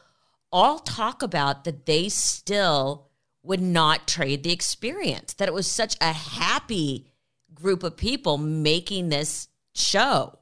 all 0.52 0.80
talk 0.80 1.22
about 1.22 1.64
that 1.64 1.86
they 1.86 2.10
still 2.10 3.10
would 3.44 3.62
not 3.62 4.08
trade 4.08 4.44
the 4.44 4.52
experience, 4.52 5.34
that 5.34 5.48
it 5.48 5.54
was 5.54 5.70
such 5.70 5.96
a 6.02 6.14
happy, 6.14 7.12
group 7.56 7.84
of 7.84 7.98
people 7.98 8.38
making 8.38 9.10
this 9.10 9.48
show. 9.74 10.38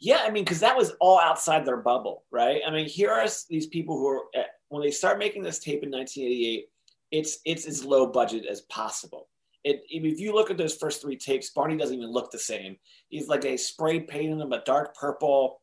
Yeah, 0.00 0.22
I 0.24 0.30
mean, 0.30 0.42
because 0.42 0.60
that 0.60 0.76
was 0.76 0.92
all 1.00 1.20
outside 1.20 1.64
their 1.64 1.76
bubble, 1.76 2.24
right? 2.32 2.60
I 2.66 2.70
mean, 2.72 2.88
here 2.88 3.10
are 3.12 3.26
these 3.48 3.66
people 3.66 3.96
who 3.96 4.08
are 4.08 4.22
eh, 4.34 4.44
when 4.68 4.82
they 4.82 4.90
start 4.90 5.18
making 5.18 5.42
this 5.42 5.60
tape 5.60 5.84
in 5.84 5.90
1988, 5.90 6.68
it's 7.12 7.38
it's 7.44 7.66
as 7.66 7.84
low 7.84 8.06
budget 8.06 8.46
as 8.46 8.62
possible. 8.62 9.28
It, 9.64 9.82
if 9.88 10.18
you 10.18 10.34
look 10.34 10.50
at 10.50 10.56
those 10.56 10.74
first 10.74 11.00
three 11.00 11.16
tapes, 11.16 11.50
Barney 11.50 11.76
doesn't 11.76 11.96
even 11.96 12.10
look 12.10 12.30
the 12.30 12.38
same. 12.38 12.76
He's 13.08 13.28
like 13.28 13.44
a 13.44 13.56
spray 13.56 14.00
painted 14.00 14.40
him 14.40 14.52
a 14.52 14.64
dark 14.64 14.96
purple. 14.96 15.60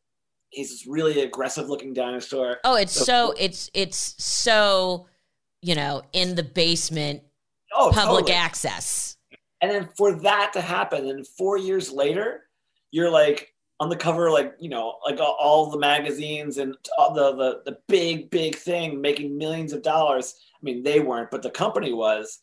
He's 0.50 0.72
this 0.72 0.88
really 0.88 1.22
aggressive 1.22 1.70
looking 1.70 1.94
dinosaur. 1.94 2.58
Oh, 2.63 2.75
it's 2.75 2.94
so, 2.94 3.03
so 3.03 3.34
it's 3.38 3.70
it's 3.74 4.15
so 4.24 5.08
you 5.62 5.75
know 5.75 6.01
in 6.13 6.36
the 6.36 6.44
basement, 6.44 7.24
oh, 7.74 7.91
public 7.94 8.25
totally. 8.25 8.34
access. 8.34 9.18
And 9.62 9.70
then 9.70 9.89
for 9.98 10.13
that 10.22 10.53
to 10.53 10.62
happen, 10.62 11.08
and 11.10 11.27
four 11.27 11.58
years 11.58 11.91
later, 11.91 12.44
you're 12.91 13.10
like, 13.10 13.53
on 13.79 13.89
the 13.89 13.96
cover, 13.96 14.29
like 14.29 14.56
you 14.60 14.70
know, 14.70 14.96
like 15.06 15.20
all, 15.20 15.70
the 15.70 15.77
magazines 15.77 16.58
and 16.58 16.75
all 16.98 17.13
the, 17.13 17.36
the 17.36 17.72
the 17.72 17.77
big 17.88 18.29
big 18.29 18.56
thing, 18.56 19.00
making 19.00 19.38
millions 19.38 19.74
of 19.74 19.82
dollars. 19.82 20.36
I 20.56 20.60
mean, 20.62 20.84
they 20.84 21.00
weren't, 21.00 21.32
but 21.32 21.41
the 21.41 21.50
company 21.50 21.94
was. 21.94 22.39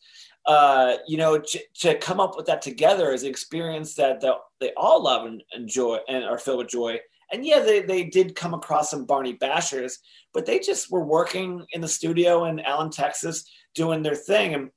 Uh, 0.47 0.95
you 1.05 1.17
know, 1.17 1.37
to, 1.37 1.59
to 1.73 1.97
come 1.97 2.21
up 2.21 2.37
with 2.37 2.45
that 2.45 2.61
together 2.61 3.11
is 3.11 3.23
an 3.23 3.29
experience 3.29 3.95
that 3.95 4.21
the, 4.21 4.33
they 4.61 4.71
all 4.77 5.03
love 5.03 5.25
and 5.25 5.43
enjoy 5.53 5.97
and 6.07 6.23
are 6.23 6.37
filled 6.37 6.59
with 6.59 6.69
joy. 6.69 6.97
And 7.31 7.45
yeah, 7.45 7.59
they, 7.59 7.81
they 7.81 8.05
did 8.05 8.35
come 8.35 8.53
across 8.53 8.89
some 8.89 9.05
Barney 9.05 9.37
bashers, 9.37 9.95
but 10.33 10.45
they 10.45 10.59
just 10.59 10.89
were 10.89 11.03
working 11.03 11.65
in 11.73 11.81
the 11.81 11.87
studio 11.87 12.45
in 12.45 12.61
Allen, 12.61 12.89
Texas, 12.89 13.43
doing 13.75 14.01
their 14.01 14.15
thing. 14.15 14.53
And 14.53 14.69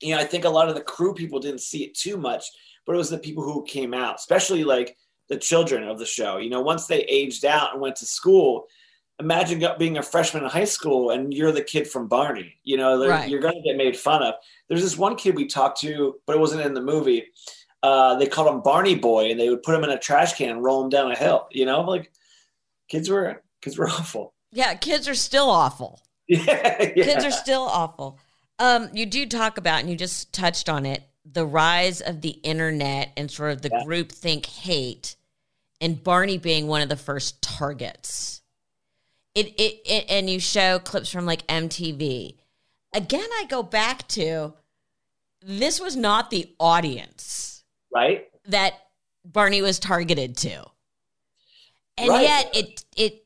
you 0.00 0.14
know, 0.14 0.20
I 0.20 0.24
think 0.24 0.46
a 0.46 0.50
lot 0.50 0.70
of 0.70 0.74
the 0.74 0.80
crew 0.80 1.12
people 1.12 1.38
didn't 1.38 1.60
see 1.60 1.84
it 1.84 1.94
too 1.94 2.16
much, 2.16 2.44
but 2.86 2.94
it 2.94 2.98
was 2.98 3.10
the 3.10 3.18
people 3.18 3.44
who 3.44 3.62
came 3.64 3.92
out, 3.92 4.16
especially 4.16 4.64
like 4.64 4.96
the 5.28 5.36
children 5.36 5.86
of 5.86 5.98
the 5.98 6.06
show. 6.06 6.38
You 6.38 6.50
know, 6.50 6.62
once 6.62 6.86
they 6.86 7.02
aged 7.02 7.44
out 7.44 7.72
and 7.72 7.80
went 7.80 7.96
to 7.96 8.06
school, 8.06 8.66
imagine 9.20 9.64
being 9.78 9.98
a 9.98 10.02
freshman 10.02 10.42
in 10.42 10.50
high 10.50 10.64
school 10.64 11.10
and 11.10 11.32
you're 11.32 11.52
the 11.52 11.62
kid 11.62 11.88
from 11.88 12.08
Barney. 12.08 12.56
You 12.64 12.76
know, 12.76 13.06
right. 13.06 13.28
you're 13.28 13.40
going 13.40 13.54
to 13.54 13.62
get 13.62 13.76
made 13.76 13.96
fun 13.96 14.22
of. 14.22 14.34
There's 14.68 14.82
this 14.82 14.98
one 14.98 15.16
kid 15.16 15.36
we 15.36 15.46
talked 15.46 15.80
to, 15.82 16.16
but 16.26 16.36
it 16.36 16.40
wasn't 16.40 16.62
in 16.62 16.74
the 16.74 16.80
movie. 16.80 17.26
Uh, 17.82 18.16
they 18.16 18.26
called 18.26 18.52
him 18.52 18.60
Barney 18.60 18.94
Boy, 18.94 19.30
and 19.30 19.38
they 19.38 19.48
would 19.48 19.62
put 19.62 19.74
him 19.74 19.84
in 19.84 19.90
a 19.90 19.98
trash 19.98 20.34
can 20.34 20.50
and 20.50 20.64
roll 20.64 20.82
him 20.82 20.90
down 20.90 21.10
a 21.10 21.16
hill. 21.16 21.46
You 21.50 21.66
know, 21.66 21.82
like 21.82 22.10
kids 22.88 23.08
were 23.08 23.42
kids 23.62 23.78
were 23.78 23.88
awful. 23.90 24.34
Yeah, 24.52 24.74
kids 24.74 25.08
are 25.08 25.14
still 25.14 25.50
awful. 25.50 26.00
Yeah, 26.30 26.92
yeah. 26.94 27.04
kids 27.04 27.24
are 27.24 27.32
still 27.32 27.62
awful. 27.62 28.20
Um, 28.60 28.90
you 28.92 29.04
do 29.04 29.26
talk 29.26 29.58
about, 29.58 29.80
and 29.80 29.90
you 29.90 29.96
just 29.96 30.32
touched 30.32 30.68
on 30.68 30.86
it, 30.86 31.02
the 31.24 31.44
rise 31.44 32.00
of 32.00 32.20
the 32.20 32.28
internet 32.28 33.12
and 33.16 33.28
sort 33.28 33.50
of 33.50 33.62
the 33.62 33.70
yeah. 33.72 33.84
group 33.84 34.12
think 34.12 34.46
hate 34.46 35.16
and 35.80 36.02
Barney 36.02 36.38
being 36.38 36.66
one 36.66 36.82
of 36.82 36.88
the 36.88 36.96
first 36.96 37.42
targets. 37.42 38.39
It, 39.34 39.46
it, 39.58 39.80
it 39.84 40.04
and 40.08 40.28
you 40.28 40.40
show 40.40 40.78
clips 40.78 41.10
from 41.10 41.26
like 41.26 41.46
MTV. 41.46 42.36
Again, 42.92 43.28
I 43.38 43.46
go 43.48 43.62
back 43.62 44.08
to 44.08 44.54
this 45.42 45.80
was 45.80 45.96
not 45.96 46.30
the 46.30 46.52
audience, 46.58 47.64
right? 47.92 48.28
That 48.46 48.74
Barney 49.24 49.62
was 49.62 49.78
targeted 49.78 50.36
to, 50.38 50.64
and 51.96 52.08
right. 52.08 52.22
yet 52.22 52.56
it 52.56 52.84
it 52.96 53.24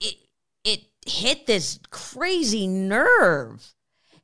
it 0.00 0.16
it 0.64 0.80
hit 1.06 1.46
this 1.46 1.80
crazy 1.90 2.66
nerve. 2.66 3.66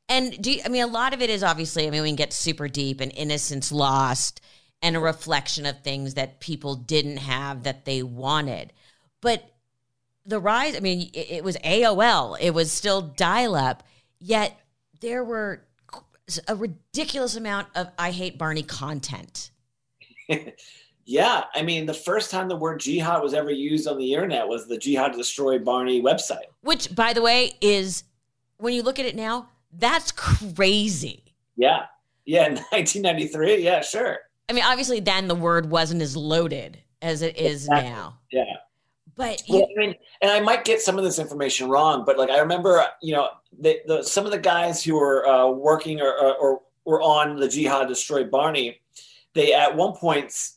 And 0.09 0.41
do 0.41 0.53
you, 0.53 0.61
I 0.65 0.69
mean 0.69 0.83
a 0.83 0.89
lot 0.89 1.15
of 1.15 1.23
it 1.23 1.31
is 1.31 1.43
obviously 1.43 1.87
I 1.87 1.91
mean 1.91 2.03
we 2.03 2.11
can 2.11 2.17
get 2.17 2.33
super 2.33 2.69
deep 2.69 3.01
and 3.01 3.11
innocence 3.17 3.73
lost 3.73 4.41
and 4.83 4.97
a 4.97 5.01
reflection 5.01 5.67
of 5.67 5.83
things 5.83 6.15
that 6.15 6.41
people 6.41 6.75
didn't 6.75 7.17
have 7.17 7.65
that 7.65 7.85
they 7.85 8.03
wanted. 8.03 8.73
But 9.21 9.51
the 10.27 10.41
rise, 10.41 10.77
I 10.77 10.81
mean, 10.81 11.11
it, 11.13 11.31
it 11.31 11.45
was 11.45 11.57
AOL, 11.59 12.37
it 12.41 12.53
was 12.53 12.73
still 12.73 13.03
dial 13.03 13.55
up, 13.55 13.83
yet 14.19 14.59
there 15.01 15.25
were 15.25 15.63
a 16.49 16.57
ridiculous 16.57 17.37
amount 17.37 17.69
of 17.75 17.89
I 17.99 18.11
hate 18.11 18.39
Barney 18.39 18.63
content. 18.63 19.51
yeah, 21.05 21.45
I 21.55 21.63
mean, 21.63 21.87
the 21.87 21.95
first 21.95 22.31
time 22.31 22.49
the 22.49 22.57
word 22.57 22.81
jihad 22.81 23.23
was 23.23 23.33
ever 23.33 23.51
used 23.51 23.87
on 23.87 23.99
the 23.99 24.13
internet 24.13 24.49
was 24.49 24.67
the 24.67 24.77
Jihad 24.77 25.13
Destroy 25.13 25.59
Barney 25.59 26.03
website. 26.03 26.47
Which, 26.63 26.95
by 26.95 27.13
the 27.13 27.23
way, 27.23 27.53
is 27.61 28.03
when 28.59 28.75
you 28.75 28.83
look 28.83 28.99
at 28.99 29.07
it 29.07 29.15
now, 29.15 29.49
that's 29.73 30.11
crazy. 30.13 31.23
Yeah. 31.57 31.87
Yeah, 32.25 32.47
in 32.47 32.55
1993. 32.71 33.63
Yeah, 33.63 33.83
sure. 33.83 34.19
I 34.49 34.53
mean, 34.53 34.65
obviously, 34.65 35.01
then 35.01 35.29
the 35.29 35.35
word 35.35 35.71
wasn't 35.71 36.03
as 36.03 36.17
loaded 36.17 36.79
as 37.03 37.23
it 37.23 37.37
is 37.37 37.65
exactly. 37.65 37.91
now. 37.91 38.19
Yeah. 38.33 38.45
But 39.17 39.49
you, 39.49 39.61
well, 39.61 39.69
I 39.77 39.81
mean, 39.81 39.95
and 40.21 40.31
I 40.31 40.41
might 40.41 40.65
get 40.65 40.83
some 40.83 40.99
of 40.99 41.05
this 41.05 41.19
information 41.19 41.69
wrong, 41.69 42.05
but 42.05 42.19
like 42.19 42.31
I 42.31 42.39
remember, 42.39 42.85
you 43.03 43.15
know, 43.15 43.29
the, 43.59 43.81
the 43.87 44.03
some 44.03 44.27
of 44.27 44.33
the 44.33 44.39
guys 44.39 44.85
who 44.85 44.95
were 44.95 45.27
uh, 45.27 45.49
working 45.49 46.01
or, 46.01 46.13
or, 46.13 46.35
or 46.37 46.61
were 46.85 47.01
on 47.01 47.37
the 47.37 47.49
Jihad 47.49 47.89
Destroy 47.89 48.25
Barney, 48.25 48.81
they 49.33 49.55
at 49.55 49.75
one 49.75 49.95
point 49.95 50.51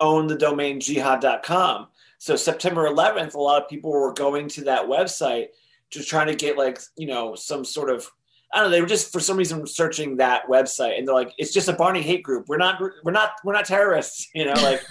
owned 0.00 0.30
the 0.30 0.36
domain 0.36 0.80
jihad.com. 0.80 1.88
So 2.18 2.34
September 2.34 2.88
11th, 2.88 3.34
a 3.34 3.40
lot 3.40 3.62
of 3.62 3.68
people 3.68 3.90
were 3.90 4.12
going 4.12 4.48
to 4.48 4.64
that 4.64 4.86
website 4.86 5.48
to 5.90 6.02
try 6.02 6.24
to 6.24 6.34
get 6.34 6.56
like 6.56 6.80
you 6.96 7.06
know 7.06 7.34
some 7.34 7.64
sort 7.64 7.90
of 7.90 8.10
I 8.52 8.60
don't 8.60 8.66
know. 8.66 8.70
They 8.70 8.80
were 8.80 8.86
just 8.86 9.12
for 9.12 9.20
some 9.20 9.36
reason 9.36 9.66
searching 9.66 10.16
that 10.16 10.48
website, 10.48 10.98
and 10.98 11.06
they're 11.06 11.14
like, 11.14 11.34
"It's 11.36 11.52
just 11.52 11.68
a 11.68 11.74
Barney 11.74 12.00
hate 12.00 12.22
group. 12.22 12.48
We're 12.48 12.56
not. 12.56 12.80
We're 13.04 13.12
not. 13.12 13.32
We're 13.44 13.52
not 13.52 13.66
terrorists." 13.66 14.28
You 14.34 14.46
know, 14.46 14.54
like, 14.54 14.82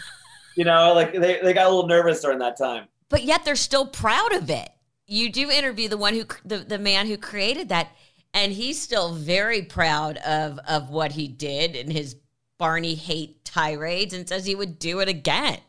you 0.55 0.63
know, 0.63 0.93
like 0.93 1.13
they 1.13 1.39
they 1.41 1.53
got 1.53 1.65
a 1.65 1.69
little 1.69 1.88
nervous 1.88 2.21
during 2.21 2.39
that 2.39 2.57
time. 2.57 2.88
But 3.09 3.23
yet 3.23 3.45
they're 3.45 3.55
still 3.55 3.87
proud 3.87 4.33
of 4.33 4.49
it. 4.49 4.69
You 5.05 5.31
do 5.31 5.49
interview 5.49 5.87
the 5.87 5.97
one 5.97 6.13
who 6.13 6.25
the, 6.43 6.57
the 6.59 6.79
man 6.79 7.07
who 7.07 7.17
created 7.17 7.69
that, 7.69 7.89
and 8.33 8.51
he's 8.51 8.81
still 8.81 9.13
very 9.13 9.61
proud 9.61 10.17
of 10.17 10.59
of 10.67 10.89
what 10.89 11.13
he 11.13 11.27
did 11.27 11.75
and 11.75 11.91
his 11.91 12.15
Barney 12.57 12.95
hate 12.95 13.45
tirades, 13.45 14.13
and 14.13 14.27
says 14.27 14.45
he 14.45 14.55
would 14.55 14.79
do 14.79 14.99
it 14.99 15.07
again. 15.07 15.59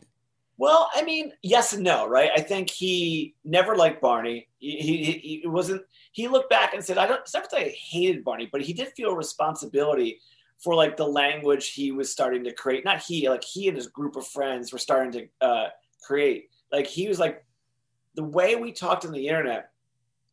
Well, 0.57 0.89
I 0.93 1.03
mean, 1.03 1.31
yes 1.41 1.71
and 1.71 1.83
no, 1.83 2.05
right? 2.05 2.31
I 2.35 2.41
think 2.41 2.69
he 2.69 3.35
never 3.45 3.77
liked 3.77 4.01
Barney. 4.01 4.49
He, 4.57 4.77
he, 4.77 5.39
he 5.41 5.47
wasn't. 5.47 5.83
He 6.11 6.27
looked 6.27 6.49
back 6.49 6.73
and 6.73 6.83
said, 6.83 6.97
"I 6.97 7.07
don't." 7.07 7.21
It's 7.21 7.33
not 7.33 7.47
I 7.53 7.73
hated 7.79 8.25
Barney, 8.25 8.49
but 8.51 8.61
he 8.61 8.73
did 8.73 8.89
feel 8.89 9.15
responsibility 9.15 10.19
for 10.57 10.75
like 10.75 10.97
the 10.97 11.07
language 11.07 11.71
he 11.71 11.93
was 11.93 12.11
starting 12.11 12.43
to 12.43 12.53
create. 12.53 12.83
Not 12.83 13.01
he, 13.01 13.29
like 13.29 13.43
he 13.43 13.69
and 13.69 13.77
his 13.77 13.87
group 13.87 14.17
of 14.17 14.27
friends 14.27 14.73
were 14.73 14.79
starting 14.79 15.11
to 15.13 15.45
uh, 15.45 15.67
create. 16.05 16.49
Like 16.71 16.87
he 16.87 17.07
was 17.07 17.19
like 17.19 17.45
the 18.15 18.23
way 18.23 18.55
we 18.55 18.71
talked 18.71 19.05
on 19.05 19.11
the 19.11 19.27
internet, 19.27 19.71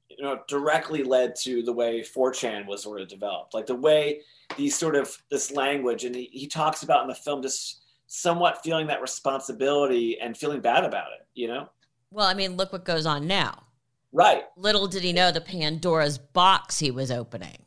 you 0.09 0.23
know, 0.23 0.40
directly 0.49 1.02
led 1.02 1.35
to 1.37 1.62
the 1.62 1.73
way 1.73 2.00
4chan 2.02 2.66
was 2.66 2.83
sort 2.83 3.00
of 3.00 3.09
developed. 3.09 3.55
Like 3.55 3.66
the 3.66 3.75
way 3.75 4.23
these 4.57 4.76
sort 4.76 4.97
of 4.97 5.16
this 5.31 5.50
language, 5.50 6.05
and 6.05 6.14
he, 6.14 6.28
he 6.33 6.47
talks 6.47 6.83
about 6.83 7.02
in 7.02 7.09
the 7.09 7.14
film 7.14 7.43
just 7.43 7.83
somewhat 8.07 8.62
feeling 8.62 8.87
that 8.87 9.02
responsibility 9.02 10.19
and 10.21 10.37
feeling 10.37 10.61
bad 10.61 10.85
about 10.85 11.09
it, 11.12 11.26
you 11.35 11.49
know? 11.49 11.69
Well, 12.11 12.26
I 12.26 12.35
mean, 12.35 12.57
look 12.57 12.73
what 12.73 12.85
goes 12.85 13.05
on 13.05 13.26
now. 13.26 13.64
Right. 14.12 14.45
Little 14.57 14.87
did 14.87 15.02
he 15.02 15.12
know 15.12 15.31
the 15.31 15.40
Pandora's 15.40 16.19
box 16.19 16.78
he 16.78 16.90
was 16.90 17.11
opening. 17.11 17.59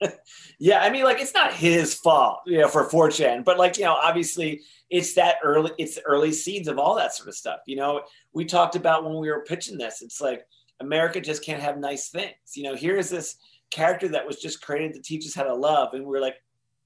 yeah, 0.58 0.80
I 0.80 0.90
mean, 0.90 1.04
like 1.04 1.20
it's 1.20 1.34
not 1.34 1.52
his 1.52 1.94
fault, 1.94 2.40
you 2.46 2.58
know, 2.58 2.68
for 2.68 2.88
4chan, 2.88 3.44
but 3.44 3.58
like, 3.58 3.76
you 3.76 3.84
know, 3.84 3.94
obviously 3.94 4.62
it's 4.90 5.14
that 5.14 5.36
early, 5.42 5.72
it's 5.76 5.96
the 5.96 6.02
early 6.02 6.32
seeds 6.32 6.68
of 6.68 6.78
all 6.78 6.94
that 6.94 7.14
sort 7.14 7.28
of 7.28 7.34
stuff. 7.34 7.60
You 7.66 7.76
know, 7.76 8.02
we 8.34 8.44
talked 8.44 8.76
about 8.76 9.04
when 9.04 9.18
we 9.18 9.30
were 9.30 9.44
pitching 9.44 9.78
this, 9.78 10.02
it's 10.02 10.20
like 10.20 10.46
America 10.80 11.20
just 11.20 11.44
can't 11.44 11.62
have 11.62 11.78
nice 11.78 12.08
things. 12.08 12.34
You 12.54 12.64
know, 12.64 12.74
here's 12.74 13.10
this 13.10 13.36
character 13.70 14.08
that 14.08 14.26
was 14.26 14.40
just 14.40 14.62
created 14.62 14.94
to 14.94 15.02
teach 15.02 15.26
us 15.26 15.34
how 15.34 15.44
to 15.44 15.54
love. 15.54 15.94
And 15.94 16.04
we're 16.04 16.20
like, 16.20 16.36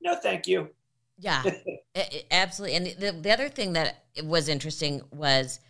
no, 0.03 0.15
thank 0.15 0.47
you. 0.47 0.69
Yeah, 1.19 1.43
absolutely. 2.31 2.77
And 2.77 2.87
the, 2.99 3.21
the 3.21 3.33
other 3.33 3.49
thing 3.49 3.75
that 3.75 4.05
was 4.25 4.49
interesting 4.49 5.03
was 5.11 5.61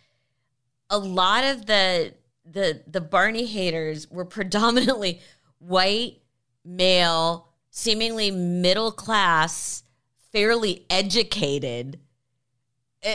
a 0.89 0.97
lot 0.97 1.43
of 1.43 1.65
the 1.65 2.13
the 2.45 2.81
the 2.87 3.01
Barney 3.01 3.45
haters 3.45 4.09
were 4.09 4.25
predominantly 4.39 5.21
white, 5.59 6.21
male, 6.65 7.49
seemingly 7.69 8.31
middle 8.31 8.91
class, 8.91 9.83
fairly 10.31 10.85
educated 10.89 11.99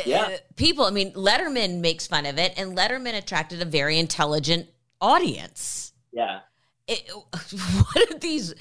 yeah. 0.05 0.23
Uh, 0.23 0.37
people. 0.57 0.85
I 0.85 0.91
mean, 0.91 1.13
Letterman 1.13 1.81
makes 1.81 2.07
fun 2.07 2.27
of 2.27 2.39
it, 2.39 2.55
and 2.57 2.77
Letterman 2.77 3.17
attracted 3.17 3.63
a 3.63 3.65
very 3.65 3.99
intelligent 3.99 4.69
audience. 5.01 5.93
Yeah 6.13 6.41
it, 6.89 7.11
what 7.13 8.11
are 8.11 8.19
these, 8.19 8.55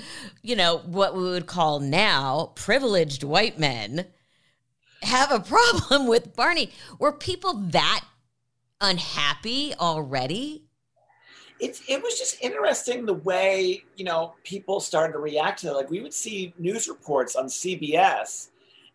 you 0.43 0.55
know, 0.55 0.79
what 0.79 1.15
we 1.15 1.23
would 1.23 1.47
call 1.47 1.79
now 1.79 2.51
privileged 2.55 3.23
white 3.23 3.57
men 3.57 4.05
have 5.01 5.31
a 5.31 5.39
problem 5.39 6.07
with 6.07 6.35
Barney? 6.35 6.71
Were 6.99 7.13
people 7.13 7.53
that 7.69 8.03
unhappy 8.81 9.73
already? 9.79 10.65
It's 11.59 11.81
it 11.87 12.03
was 12.03 12.19
just 12.19 12.39
interesting 12.39 13.07
the 13.07 13.15
way 13.15 13.83
you 13.95 14.05
know 14.05 14.35
people 14.43 14.79
started 14.79 15.13
to 15.13 15.19
react 15.19 15.61
to 15.61 15.69
it. 15.69 15.73
Like 15.73 15.89
we 15.89 16.01
would 16.01 16.13
see 16.13 16.53
news 16.59 16.87
reports 16.87 17.35
on 17.35 17.45
CBS, 17.45 18.49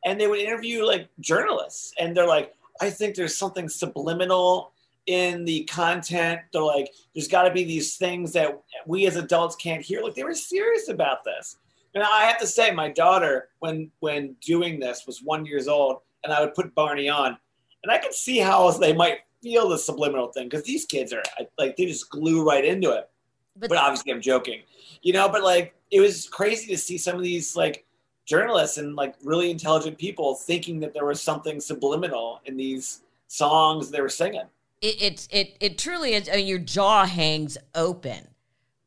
and 0.05 0.21
they 0.21 0.27
would 0.27 0.41
interview 0.41 0.85
like 0.85 1.09
journalists, 1.21 1.93
and 1.99 2.17
they're 2.17 2.27
like, 2.27 2.55
I 2.81 2.91
think 2.91 3.15
there's 3.15 3.37
something 3.37 3.69
subliminal 3.69 4.73
in 5.07 5.45
the 5.45 5.65
content. 5.65 6.41
They're 6.53 6.63
like, 6.63 6.93
there's 7.15 7.29
got 7.29 7.43
to 7.43 7.53
be 7.53 7.65
these 7.65 7.97
things 7.97 8.33
that 8.33 8.61
we 8.87 9.07
as 9.07 9.17
adults 9.17 9.57
can't 9.57 9.83
hear. 9.83 10.03
Like 10.03 10.15
they 10.15 10.25
were 10.25 10.35
serious 10.35 10.89
about 10.89 11.25
this. 11.25 11.57
And 11.95 12.03
I 12.03 12.23
have 12.23 12.39
to 12.39 12.47
say, 12.47 12.71
my 12.71 12.89
daughter, 12.89 13.49
when 13.59 13.91
when 14.01 14.37
doing 14.41 14.81
this, 14.81 15.07
was 15.07 15.21
one 15.23 15.45
years 15.45 15.69
old, 15.69 15.99
and 16.25 16.33
I 16.33 16.41
would 16.41 16.55
put 16.55 16.75
Barney 16.75 17.09
on, 17.09 17.37
and 17.83 17.93
I 17.93 17.99
could 17.99 18.15
see 18.15 18.39
how 18.39 18.71
they 18.71 18.93
might 18.93 19.19
feel 19.43 19.69
the 19.69 19.79
subliminal 19.79 20.29
thing 20.29 20.49
because 20.49 20.65
these 20.65 20.87
kids 20.87 21.13
are 21.13 21.23
like 21.59 21.77
they 21.77 21.87
just 21.87 22.09
glue 22.09 22.47
right 22.47 22.65
into 22.65 22.93
it. 22.93 23.11
But, 23.57 23.69
but 23.69 23.79
obviously, 23.79 24.13
I'm 24.13 24.23
joking, 24.23 24.63
you 25.03 25.13
know. 25.13 25.29
But 25.29 25.43
like, 25.43 25.75
it 25.91 26.01
was 26.01 26.29
crazy 26.29 26.69
to 26.69 26.79
see 26.79 26.97
some 26.97 27.17
of 27.17 27.23
these 27.23 27.55
like 27.55 27.85
journalists 28.33 28.79
and 28.79 28.97
like 28.97 29.15
really 29.23 29.51
intelligent 29.51 29.99
people 29.99 30.35
thinking 30.35 30.81
that 30.81 30.95
there 30.95 31.05
was 31.05 31.21
something 31.21 31.61
subliminal 31.61 32.41
in 32.47 32.57
these 32.57 33.03
songs 33.29 33.91
they 33.91 34.01
were 34.01 34.09
singing. 34.09 34.47
It, 34.81 35.03
it's 35.03 35.29
it 35.31 35.57
it 35.61 35.77
truly 35.77 36.15
is. 36.15 36.29
I 36.31 36.37
mean, 36.37 36.47
your 36.47 36.59
jaw 36.59 37.05
hangs 37.05 37.59
open 37.75 38.29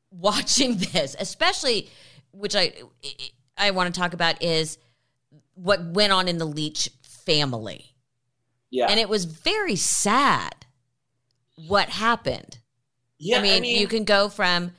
watching 0.10 0.78
this, 0.94 1.16
especially 1.20 1.90
which 2.32 2.56
I 2.56 2.74
I 3.56 3.72
want 3.72 3.94
to 3.94 4.00
talk 4.00 4.14
about 4.14 4.42
is 4.42 4.80
what 5.54 5.84
went 5.86 6.12
on 6.12 6.28
in 6.28 6.40
the 6.40 6.46
Leach 6.46 6.90
family. 7.04 7.94
Yeah, 8.72 8.88
and 8.90 9.00
it 9.00 9.08
was 9.08 9.26
very 9.26 9.76
sad 9.76 10.66
what 11.68 11.90
happened. 11.90 12.58
Yeah, 13.20 13.40
I 13.40 13.42
mean, 13.44 13.58
I 13.58 13.60
mean 13.60 13.80
you 13.80 13.88
can 13.88 14.06
go 14.06 14.28
from 14.28 14.72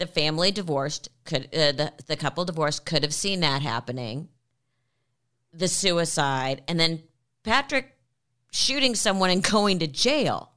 the 0.00 0.06
family 0.06 0.50
divorced, 0.50 1.10
could 1.24 1.44
uh, 1.54 1.72
the 1.72 1.92
the 2.06 2.16
couple 2.16 2.44
divorced 2.44 2.84
could 2.84 3.04
have 3.04 3.14
seen 3.14 3.40
that 3.40 3.62
happening, 3.62 4.28
the 5.52 5.68
suicide, 5.68 6.62
and 6.66 6.80
then 6.80 7.02
Patrick 7.44 7.94
shooting 8.50 8.94
someone 8.94 9.30
and 9.30 9.44
going 9.44 9.78
to 9.78 9.86
jail. 9.86 10.50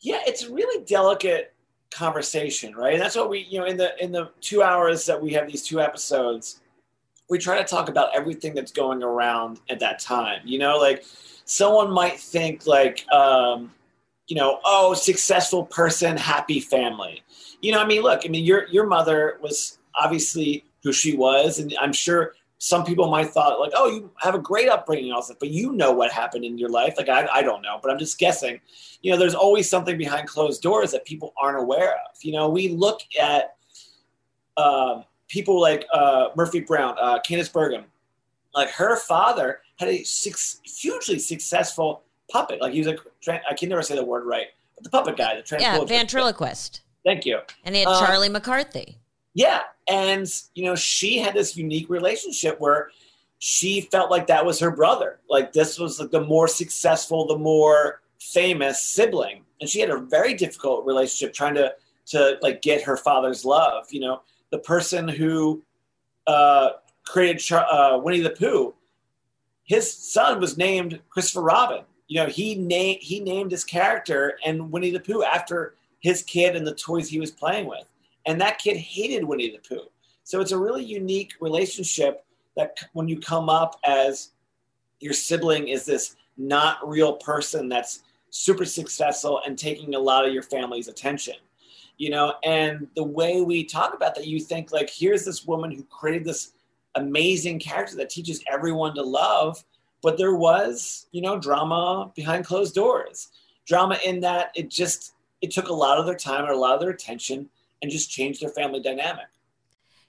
Yeah, 0.00 0.20
it's 0.26 0.42
a 0.42 0.52
really 0.52 0.84
delicate 0.84 1.54
conversation, 1.90 2.74
right? 2.74 2.94
And 2.94 3.02
that's 3.02 3.16
what 3.16 3.30
we, 3.30 3.46
you 3.48 3.60
know, 3.60 3.66
in 3.66 3.76
the 3.76 3.92
in 4.02 4.12
the 4.12 4.30
two 4.40 4.62
hours 4.62 5.06
that 5.06 5.22
we 5.22 5.32
have 5.32 5.46
these 5.46 5.62
two 5.62 5.80
episodes, 5.80 6.60
we 7.30 7.38
try 7.38 7.58
to 7.58 7.64
talk 7.64 7.88
about 7.88 8.14
everything 8.14 8.54
that's 8.54 8.72
going 8.72 9.02
around 9.04 9.60
at 9.70 9.78
that 9.80 10.00
time. 10.00 10.40
You 10.44 10.58
know, 10.58 10.78
like 10.78 11.04
someone 11.44 11.90
might 11.92 12.18
think 12.18 12.66
like, 12.66 13.06
um, 13.12 13.72
you 14.28 14.36
know, 14.36 14.60
oh, 14.64 14.94
successful 14.94 15.64
person, 15.64 16.16
happy 16.16 16.60
family. 16.60 17.22
You 17.60 17.72
know, 17.72 17.80
I 17.80 17.86
mean, 17.86 18.02
look, 18.02 18.22
I 18.24 18.28
mean, 18.28 18.44
your 18.44 18.68
your 18.68 18.86
mother 18.86 19.38
was 19.42 19.78
obviously 19.94 20.64
who 20.84 20.92
she 20.92 21.16
was, 21.16 21.58
and 21.58 21.74
I'm 21.80 21.92
sure 21.92 22.34
some 22.58 22.84
people 22.84 23.08
might 23.08 23.28
thought 23.28 23.60
like, 23.60 23.72
oh, 23.74 23.88
you 23.88 24.10
have 24.18 24.34
a 24.34 24.38
great 24.38 24.68
upbringing, 24.68 25.12
all 25.12 25.18
also, 25.18 25.34
but 25.38 25.48
you 25.48 25.72
know 25.72 25.92
what 25.92 26.12
happened 26.12 26.44
in 26.44 26.58
your 26.58 26.68
life. 26.68 26.94
Like 26.96 27.08
I, 27.08 27.26
I 27.32 27.42
don't 27.42 27.62
know, 27.62 27.78
but 27.80 27.90
I'm 27.90 27.98
just 27.98 28.18
guessing. 28.18 28.60
You 29.00 29.12
know, 29.12 29.18
there's 29.18 29.34
always 29.34 29.70
something 29.70 29.96
behind 29.96 30.28
closed 30.28 30.60
doors 30.60 30.90
that 30.90 31.04
people 31.04 31.32
aren't 31.40 31.58
aware 31.58 31.92
of. 31.92 32.16
You 32.20 32.32
know, 32.32 32.48
we 32.48 32.68
look 32.68 33.00
at 33.20 33.54
uh, 34.56 35.02
people 35.28 35.60
like 35.60 35.86
uh, 35.92 36.28
Murphy 36.36 36.60
Brown, 36.60 36.96
uh, 37.00 37.20
Bergen. 37.52 37.84
Like 38.54 38.70
her 38.70 38.96
father 38.96 39.60
had 39.78 39.88
a 39.88 40.02
six, 40.02 40.60
hugely 40.64 41.18
successful 41.20 42.02
puppet. 42.30 42.60
Like 42.60 42.72
he 42.72 42.80
was 42.80 42.88
a, 42.88 42.96
I 43.48 43.54
can 43.54 43.68
never 43.68 43.82
say 43.82 43.94
the 43.96 44.04
word 44.04 44.26
right, 44.26 44.46
but 44.74 44.84
the 44.84 44.90
puppet 44.90 45.16
guy, 45.16 45.40
the 45.40 45.56
yeah, 45.58 45.84
ventriloquist. 45.84 46.82
Thank 47.04 47.24
you. 47.24 47.38
And 47.64 47.74
he 47.74 47.82
had 47.82 47.88
uh, 47.88 48.06
Charlie 48.06 48.28
McCarthy. 48.28 48.98
Yeah. 49.34 49.62
And, 49.88 50.26
you 50.54 50.64
know, 50.64 50.74
she 50.74 51.18
had 51.18 51.34
this 51.34 51.56
unique 51.56 51.88
relationship 51.88 52.60
where 52.60 52.90
she 53.38 53.82
felt 53.82 54.10
like 54.10 54.26
that 54.26 54.44
was 54.44 54.58
her 54.58 54.70
brother. 54.70 55.20
Like 55.30 55.52
this 55.52 55.78
was 55.78 56.00
like 56.00 56.10
the 56.10 56.24
more 56.24 56.48
successful, 56.48 57.26
the 57.26 57.38
more 57.38 58.02
famous 58.20 58.82
sibling. 58.82 59.44
And 59.60 59.70
she 59.70 59.80
had 59.80 59.90
a 59.90 59.98
very 59.98 60.34
difficult 60.34 60.84
relationship 60.84 61.34
trying 61.34 61.54
to, 61.54 61.72
to 62.06 62.38
like 62.42 62.62
get 62.62 62.82
her 62.82 62.96
father's 62.96 63.44
love. 63.44 63.86
You 63.90 64.00
know, 64.00 64.22
the 64.50 64.58
person 64.58 65.06
who 65.06 65.62
uh, 66.26 66.70
created 67.06 67.38
Char- 67.38 67.66
uh, 67.70 67.98
Winnie 67.98 68.20
the 68.20 68.30
Pooh, 68.30 68.74
his 69.64 69.92
son 69.92 70.40
was 70.40 70.58
named 70.58 71.00
Christopher 71.10 71.42
Robin. 71.42 71.84
You 72.08 72.22
know, 72.22 72.26
he 72.26 72.54
named 72.54 72.98
he 73.00 73.20
named 73.20 73.50
his 73.50 73.64
character 73.64 74.38
and 74.44 74.72
Winnie 74.72 74.90
the 74.90 75.00
Pooh 75.00 75.22
after 75.22 75.74
his 76.00 76.22
kid 76.22 76.56
and 76.56 76.66
the 76.66 76.74
toys 76.74 77.08
he 77.08 77.20
was 77.20 77.30
playing 77.30 77.66
with. 77.66 77.84
And 78.26 78.40
that 78.40 78.58
kid 78.58 78.76
hated 78.76 79.24
Winnie 79.24 79.50
the 79.50 79.58
Pooh. 79.58 79.88
So 80.24 80.40
it's 80.40 80.52
a 80.52 80.58
really 80.58 80.84
unique 80.84 81.32
relationship 81.40 82.24
that 82.56 82.76
when 82.92 83.08
you 83.08 83.18
come 83.18 83.48
up 83.48 83.78
as 83.84 84.30
your 85.00 85.12
sibling 85.12 85.68
is 85.68 85.84
this 85.84 86.16
not 86.36 86.86
real 86.86 87.14
person 87.14 87.68
that's 87.68 88.02
super 88.30 88.64
successful 88.64 89.40
and 89.46 89.58
taking 89.58 89.94
a 89.94 89.98
lot 89.98 90.26
of 90.26 90.32
your 90.32 90.42
family's 90.42 90.88
attention 90.88 91.34
you 91.96 92.10
know 92.10 92.34
and 92.44 92.86
the 92.94 93.02
way 93.02 93.42
we 93.42 93.64
talk 93.64 93.94
about 93.94 94.14
that 94.14 94.26
you 94.26 94.38
think 94.38 94.72
like 94.72 94.90
here's 94.90 95.24
this 95.24 95.46
woman 95.46 95.70
who 95.70 95.82
created 95.84 96.24
this 96.24 96.52
amazing 96.94 97.58
character 97.58 97.96
that 97.96 98.10
teaches 98.10 98.42
everyone 98.50 98.94
to 98.94 99.02
love 99.02 99.64
but 100.02 100.18
there 100.18 100.34
was 100.34 101.06
you 101.12 101.20
know 101.20 101.38
drama 101.38 102.10
behind 102.14 102.44
closed 102.44 102.74
doors 102.74 103.28
drama 103.66 103.98
in 104.04 104.20
that 104.20 104.50
it 104.54 104.70
just 104.70 105.12
it 105.40 105.50
took 105.50 105.68
a 105.68 105.72
lot 105.72 105.98
of 105.98 106.06
their 106.06 106.14
time 106.14 106.44
and 106.44 106.52
a 106.52 106.56
lot 106.56 106.74
of 106.74 106.80
their 106.80 106.90
attention 106.90 107.48
and 107.82 107.90
just 107.90 108.10
changed 108.10 108.42
their 108.42 108.50
family 108.50 108.80
dynamic. 108.80 109.26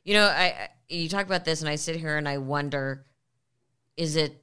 You 0.03 0.15
know, 0.15 0.25
I 0.25 0.69
you 0.87 1.09
talk 1.09 1.25
about 1.25 1.45
this, 1.45 1.61
and 1.61 1.69
I 1.69 1.75
sit 1.75 1.97
here 1.97 2.17
and 2.17 2.27
I 2.27 2.37
wonder, 2.37 3.05
is 3.97 4.15
it? 4.15 4.41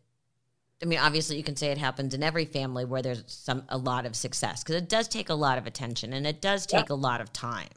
I 0.83 0.85
mean, 0.85 0.99
obviously, 0.99 1.39
you 1.39 1.43
can 1.43 1.57
say 1.57 1.69
it 1.69 1.79
happens 1.79 2.15
in 2.15 2.23
every 2.23 2.45
family 2.45 2.85
where 2.85 3.03
there's 3.03 3.25
some 3.27 3.65
a 3.69 3.79
lot 3.79 4.07
of 4.07 4.15
success 4.15 4.63
because 4.63 4.77
it 4.77 4.89
does 4.89 5.09
take 5.09 5.31
a 5.31 5.35
lot 5.35 5.59
of 5.59 5.67
attention 5.67 6.13
and 6.13 6.27
it 6.27 6.41
does 6.41 6.67
take 6.67 6.89
yeah. 6.89 6.95
a 6.95 6.97
lot 6.97 7.21
of 7.21 7.33
time. 7.33 7.69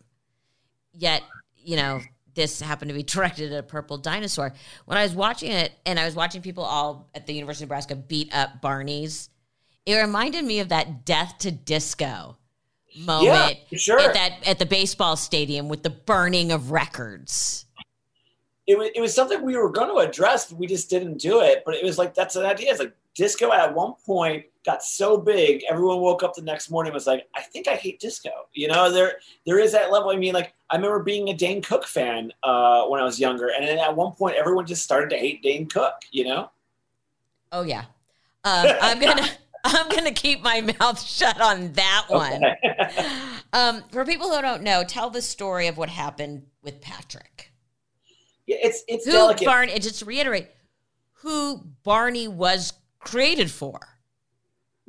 Yet, 0.93 1.23
you 1.57 1.77
know, 1.77 2.01
this 2.35 2.61
happened 2.61 2.89
to 2.89 2.95
be 2.95 3.03
directed 3.15 3.53
at 3.53 3.59
a 3.59 3.63
purple 3.63 3.97
dinosaur. 3.97 4.53
When 4.85 4.97
I 4.97 5.03
was 5.03 5.13
watching 5.13 5.51
it, 5.51 5.71
and 5.85 5.99
I 5.99 6.05
was 6.05 6.15
watching 6.15 6.41
people 6.41 6.63
all 6.63 7.09
at 7.15 7.27
the 7.27 7.33
University 7.33 7.65
of 7.65 7.69
Nebraska 7.69 7.95
beat 7.95 8.33
up 8.33 8.61
Barney's, 8.61 9.29
it 9.85 9.95
reminded 9.95 10.45
me 10.45 10.59
of 10.59 10.69
that 10.69 11.05
death 11.05 11.37
to 11.39 11.51
disco 11.51 12.37
moment 12.97 13.57
yeah, 13.69 13.77
sure. 13.77 13.99
at 13.99 14.13
that 14.13 14.47
at 14.47 14.59
the 14.59 14.65
baseball 14.65 15.15
stadium 15.15 15.69
with 15.69 15.83
the 15.83 15.89
burning 15.89 16.51
of 16.51 16.71
records. 16.71 17.65
It 18.67 18.77
was, 18.77 18.89
it 18.93 19.01
was 19.01 19.13
something 19.15 19.41
we 19.41 19.57
were 19.57 19.69
going 19.69 19.89
to 19.89 19.97
address, 19.97 20.49
but 20.49 20.59
we 20.59 20.67
just 20.67 20.89
didn't 20.89 21.17
do 21.17 21.41
it. 21.41 21.63
But 21.65 21.75
it 21.75 21.83
was 21.83 21.97
like 21.97 22.13
that's 22.13 22.35
an 22.35 22.45
idea. 22.45 22.71
It's 22.71 22.79
like 22.79 22.95
disco 23.15 23.51
at 23.51 23.73
one 23.73 23.93
point 24.05 24.45
got 24.65 24.83
so 24.83 25.17
big, 25.17 25.63
everyone 25.69 25.99
woke 25.99 26.23
up 26.23 26.33
the 26.33 26.41
next 26.41 26.69
morning 26.69 26.93
was 26.93 27.07
like, 27.07 27.27
I 27.35 27.41
think 27.41 27.67
I 27.67 27.75
hate 27.75 27.99
disco. 27.99 28.29
You 28.53 28.67
know, 28.67 28.91
there 28.91 29.13
there 29.45 29.59
is 29.59 29.71
that 29.71 29.91
level. 29.91 30.09
I 30.09 30.15
mean, 30.15 30.33
like 30.33 30.53
I 30.69 30.75
remember 30.75 30.99
being 30.99 31.29
a 31.29 31.33
Dane 31.33 31.61
Cook 31.61 31.85
fan 31.85 32.31
uh, 32.43 32.85
when 32.85 33.01
I 33.01 33.03
was 33.03 33.19
younger, 33.19 33.49
and 33.49 33.67
then 33.67 33.79
at 33.79 33.95
one 33.95 34.13
point 34.13 34.35
everyone 34.35 34.65
just 34.65 34.83
started 34.83 35.09
to 35.11 35.17
hate 35.17 35.41
Dane 35.41 35.67
Cook. 35.67 35.93
You 36.11 36.25
know? 36.25 36.51
Oh 37.51 37.63
yeah, 37.63 37.85
uh, 38.43 38.73
I'm 38.81 38.99
gonna. 38.99 39.27
I'm 39.65 39.89
going 39.89 40.05
to 40.05 40.13
keep 40.13 40.41
my 40.41 40.61
mouth 40.79 41.01
shut 41.05 41.41
on 41.41 41.73
that 41.73 42.05
one. 42.07 42.41
Okay. 42.45 43.05
um, 43.51 43.83
for 43.91 44.05
people 44.05 44.29
who 44.33 44.41
don't 44.41 44.63
know, 44.63 44.85
tell 44.85 45.09
the 45.09 45.21
story 45.21 45.67
of 45.67 45.77
what 45.77 45.89
happened 45.89 46.43
with 46.63 46.79
Patrick. 46.79 47.51
Yeah, 48.47 48.55
it's 48.61 48.83
it's 48.87 49.05
who 49.05 49.11
delicate. 49.11 49.45
Barney. 49.45 49.77
Just 49.79 49.99
to 49.99 50.05
reiterate, 50.05 50.47
who 51.11 51.57
Barney 51.83 52.29
was 52.29 52.71
created 52.99 53.51
for. 53.51 53.98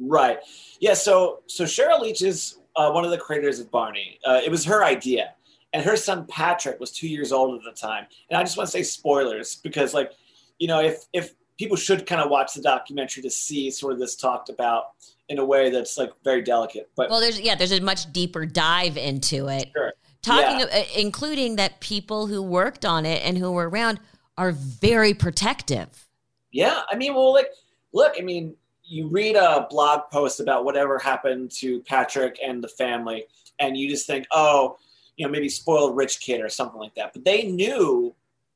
Right. 0.01 0.39
Yeah. 0.81 0.95
So 0.95 1.43
so 1.47 1.65
Sheryl 1.65 2.01
Leach 2.01 2.23
is 2.23 2.59
uh, 2.77 2.91
one 2.91 3.05
of 3.05 3.11
the 3.11 3.19
creators 3.19 3.61
of 3.61 3.71
Barney. 3.71 4.19
Uh, 4.25 4.41
it 4.45 4.51
was 4.51 4.65
her 4.65 4.83
idea, 4.83 5.35
and 5.73 5.85
her 5.85 5.97
son 5.97 6.27
Patrick 6.27 6.81
was 6.81 6.91
two 6.91 7.09
years 7.09 7.33
old 7.33 7.59
at 7.59 7.65
the 7.65 7.79
time. 7.79 8.07
And 8.31 8.39
I 8.39 8.43
just 8.43 8.57
want 8.57 8.69
to 8.69 8.73
say 8.73 8.83
spoilers 8.83 9.57
because, 9.57 9.93
like, 9.93 10.13
you 10.59 10.69
know, 10.69 10.81
if 10.81 11.05
if 11.13 11.35
people 11.59 11.77
should 11.77 12.07
kind 12.07 12.23
of 12.23 12.31
watch 12.31 12.55
the 12.55 12.63
documentary 12.63 13.23
to 13.23 13.31
see 13.31 13.71
sort 13.71 13.93
of 13.93 13.99
this 13.99 14.17
talked 14.17 14.49
about 14.49 14.85
in 15.29 15.39
a 15.39 15.45
way 15.45 15.69
that's 15.69 15.99
like 15.99 16.11
very 16.25 16.41
delicate. 16.43 16.91
But 16.97 17.11
well, 17.11 17.21
there's 17.21 17.39
yeah, 17.39 17.55
there's 17.55 17.73
a 17.73 17.81
much 17.81 18.11
deeper 18.13 18.47
dive 18.47 18.97
into 18.97 19.49
it. 19.49 19.71
Sure. 19.77 19.93
Talking, 20.23 20.61
yeah. 20.61 20.81
uh, 20.81 20.85
including 20.97 21.57
that 21.57 21.81
people 21.81 22.27
who 22.27 22.43
worked 22.43 22.85
on 22.85 23.07
it 23.07 23.23
and 23.25 23.39
who 23.39 23.53
were 23.53 23.69
around 23.69 24.01
are 24.37 24.53
very 24.53 25.15
protective. 25.15 26.09
Yeah, 26.53 26.81
I 26.91 26.97
mean, 26.97 27.15
well, 27.15 27.33
like, 27.33 27.49
look, 27.93 28.15
I 28.19 28.23
mean, 28.23 28.57
you 28.91 29.07
read 29.07 29.37
a 29.37 29.69
blog 29.71 30.11
post 30.11 30.41
about 30.41 30.65
whatever 30.65 30.99
happened 30.99 31.53
to 31.53 31.81
Patrick 31.83 32.41
and 32.45 32.63
the 32.63 32.69
family, 32.69 33.25
and 33.61 33.77
you 33.77 33.89
just 33.89 34.07
think, 34.07 34.27
oh, 34.33 34.79
you 35.17 35.25
know, 35.25 35.31
maybe 35.31 35.49
spoiled 35.49 35.97
rich 35.97 36.19
kid 36.19 36.41
or 36.41 36.49
something 36.49 36.81
like 36.81 36.95
that. 36.97 37.13
But 37.13 37.25
they 37.25 37.45
knew 37.45 38.13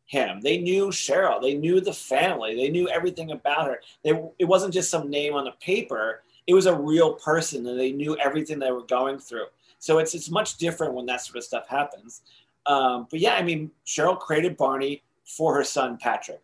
him. 0.07 0.41
They 0.41 0.59
knew 0.59 0.89
Sheryl. 0.89 1.41
They 1.41 1.55
knew 1.55 1.81
the 1.81 1.93
family. 1.93 2.57
They 2.57 2.69
knew 2.69 2.89
everything 2.89 3.31
about 3.31 3.67
her. 3.69 3.81
They, 4.03 4.21
it 4.39 4.47
wasn't 4.47 4.75
just 4.75 4.91
some 4.91 5.09
name 5.09 5.35
on 5.35 5.47
a 5.47 5.53
paper. 5.53 6.23
It 6.49 6.55
was 6.55 6.67
a 6.67 6.75
real 6.75 7.15
person, 7.15 7.67
and 7.67 7.79
they 7.79 7.93
knew 7.93 8.17
everything 8.19 8.59
they 8.59 8.73
were 8.73 8.83
going 8.83 9.19
through. 9.19 9.47
So 9.79 9.99
it's 9.99 10.15
it's 10.15 10.31
much 10.31 10.57
different 10.57 10.95
when 10.95 11.07
that 11.07 11.21
sort 11.21 11.37
of 11.37 11.45
stuff 11.45 11.69
happens. 11.69 12.23
Um, 12.67 13.07
but 13.09 13.21
yeah, 13.21 13.35
I 13.35 13.43
mean, 13.43 13.71
Sheryl 13.87 14.19
created 14.19 14.57
Barney 14.57 15.03
for 15.25 15.55
her 15.55 15.65
son 15.65 15.97
Patrick, 15.97 16.43